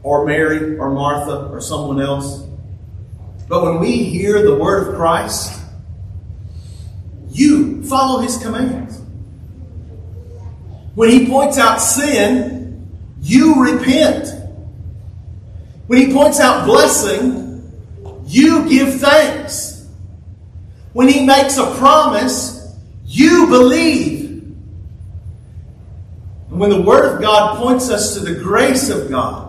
or 0.04 0.26
Mary 0.26 0.78
or 0.78 0.90
Martha 0.90 1.50
or 1.52 1.62
someone 1.62 2.02
else 2.02 2.50
but 3.50 3.64
when 3.64 3.80
we 3.80 4.04
hear 4.04 4.44
the 4.44 4.56
word 4.56 4.90
of 4.90 4.96
Christ, 4.96 5.60
you 7.32 7.84
follow 7.84 8.22
his 8.22 8.38
commands. 8.38 9.02
When 10.94 11.10
he 11.10 11.28
points 11.28 11.58
out 11.58 11.78
sin, 11.78 12.88
you 13.22 13.56
repent. 13.64 14.28
When 15.88 15.98
he 16.00 16.14
points 16.14 16.40
out 16.40 16.68
blessing, 16.68 17.72
you 18.28 18.70
give 18.70 19.02
thanks. 19.02 19.88
When 20.94 21.08
he 21.08 21.26
makes 21.26 21.58
a 21.58 21.76
promise, 21.78 22.78
you 23.06 23.48
believe. 23.48 24.30
And 26.52 26.60
when 26.60 26.70
the 26.70 26.82
Word 26.82 27.16
of 27.16 27.22
God 27.22 27.58
points 27.58 27.90
us 27.90 28.14
to 28.14 28.20
the 28.20 28.36
grace 28.36 28.90
of 28.90 29.10
God, 29.10 29.49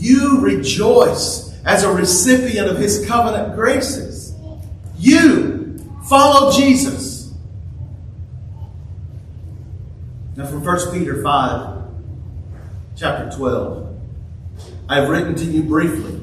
you 0.00 0.40
rejoice 0.40 1.54
as 1.64 1.84
a 1.84 1.92
recipient 1.92 2.68
of 2.68 2.78
his 2.78 3.04
covenant 3.06 3.54
graces. 3.54 4.34
You 4.96 5.78
follow 6.08 6.52
Jesus. 6.52 7.32
Now, 10.36 10.46
from 10.46 10.64
1 10.64 10.92
Peter 10.92 11.22
5, 11.22 11.84
chapter 12.96 13.36
12, 13.36 14.00
I 14.88 14.96
have 14.96 15.10
written 15.10 15.34
to 15.34 15.44
you 15.44 15.62
briefly, 15.62 16.18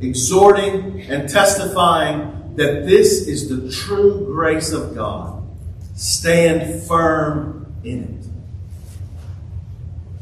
exhorting 0.00 1.00
and 1.10 1.28
testifying 1.28 2.54
that 2.56 2.86
this 2.86 3.26
is 3.26 3.48
the 3.48 3.70
true 3.70 4.26
grace 4.26 4.72
of 4.72 4.94
God. 4.94 5.42
Stand 5.94 6.82
firm 6.82 7.74
in 7.82 8.02
it. 8.02 8.35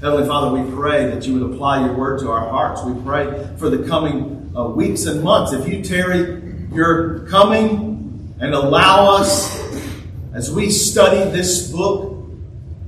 Heavenly 0.04 0.28
Father, 0.28 0.62
we 0.62 0.70
pray 0.70 1.06
that 1.06 1.26
you 1.26 1.40
would 1.40 1.54
apply 1.54 1.86
your 1.86 1.94
word 1.94 2.20
to 2.20 2.30
our 2.30 2.46
hearts. 2.46 2.82
We 2.84 2.92
pray 3.04 3.48
for 3.56 3.70
the 3.70 3.88
coming 3.88 4.52
uh, 4.54 4.66
weeks 4.66 5.06
and 5.06 5.22
months. 5.22 5.54
If 5.54 5.66
you 5.66 5.82
tarry 5.82 6.42
your 6.74 7.20
coming 7.20 8.36
and 8.38 8.52
allow 8.52 9.16
us 9.16 9.58
as 10.34 10.52
we 10.52 10.68
study 10.68 11.30
this 11.30 11.72
book, 11.72 12.22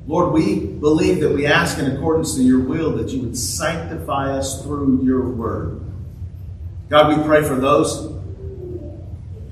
Lord, 0.06 0.34
we 0.34 0.60
believe 0.60 1.20
that 1.20 1.30
we 1.30 1.46
ask 1.46 1.78
in 1.78 1.90
accordance 1.90 2.34
to 2.34 2.42
your 2.42 2.60
will 2.60 2.94
that 2.98 3.08
you 3.08 3.22
would 3.22 3.38
sanctify 3.38 4.36
us 4.36 4.62
through 4.62 5.02
your 5.02 5.26
word. 5.26 5.80
God, 6.90 7.16
we 7.16 7.24
pray 7.24 7.42
for 7.42 7.54
those 7.54 8.12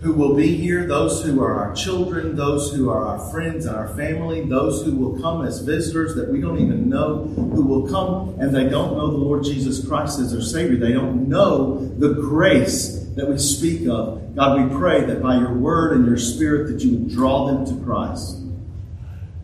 who 0.05 0.13
will 0.13 0.35
be 0.35 0.55
here, 0.55 0.87
those 0.87 1.25
who 1.25 1.43
are 1.43 1.55
our 1.55 1.75
children, 1.75 2.37
those 2.37 2.75
who 2.75 2.91
are 2.91 3.07
our 3.07 3.31
friends 3.31 3.65
and 3.65 3.75
our 3.75 3.89
family, 3.97 4.43
those 4.43 4.85
who 4.85 4.95
will 4.95 5.19
come 5.23 5.47
as 5.47 5.63
visitors 5.63 6.15
that 6.15 6.29
we 6.29 6.43
don't 6.43 6.61
even 6.61 6.91
know, 6.91 7.25
who 7.25 7.63
will 7.63 7.89
come 7.89 8.39
and 8.39 8.55
they 8.55 8.69
don't 8.69 8.99
know 8.99 9.11
the 9.11 9.17
Lord 9.17 9.45
Jesus 9.45 9.89
Christ 9.89 10.21
as 10.21 10.31
their 10.31 10.43
Savior. 10.43 10.77
They 10.77 10.93
don't 10.93 11.27
know 11.27 11.79
the 11.97 12.13
grace 12.13 13.03
that 13.17 13.27
we 13.27 13.39
speak 13.39 13.89
of. 13.89 14.37
God, 14.37 14.69
we 14.69 14.77
pray 14.77 15.07
that 15.07 15.23
by 15.23 15.39
your 15.39 15.55
word 15.55 15.97
and 15.97 16.05
your 16.05 16.19
spirit 16.19 16.71
that 16.71 16.85
you 16.85 16.99
would 16.99 17.11
draw 17.11 17.47
them 17.47 17.65
to 17.65 17.83
Christ. 17.83 18.43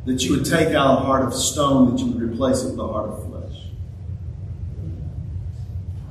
That 0.05 0.23
you 0.23 0.37
would 0.37 0.45
take 0.45 0.75
out 0.75 0.99
a 0.99 1.01
heart 1.01 1.25
of 1.25 1.33
stone, 1.33 1.91
that 1.91 2.03
you 2.03 2.13
would 2.13 2.21
replace 2.21 2.63
it 2.65 2.73
with 2.73 2.81
a 2.81 2.87
heart 2.87 3.09
of 3.09 3.27
flesh. 3.31 3.63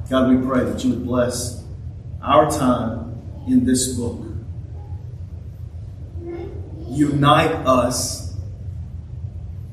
God, 0.09 0.35
we 0.35 0.43
pray 0.43 0.63
that 0.63 0.83
you 0.83 0.89
would 0.89 1.05
bless 1.05 1.63
our 2.23 2.49
time 2.49 3.15
in 3.47 3.63
this 3.63 3.93
book 3.93 4.25
unite 6.99 7.51
us 7.65 8.35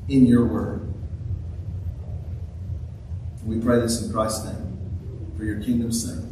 in 0.07 0.25
your 0.25 0.45
word. 0.45 0.93
We 3.45 3.59
pray 3.59 3.79
this 3.79 4.01
in 4.01 4.13
Christ's 4.13 4.45
name, 4.45 5.33
for 5.37 5.43
your 5.43 5.61
kingdom's 5.61 6.03
sake. 6.03 6.26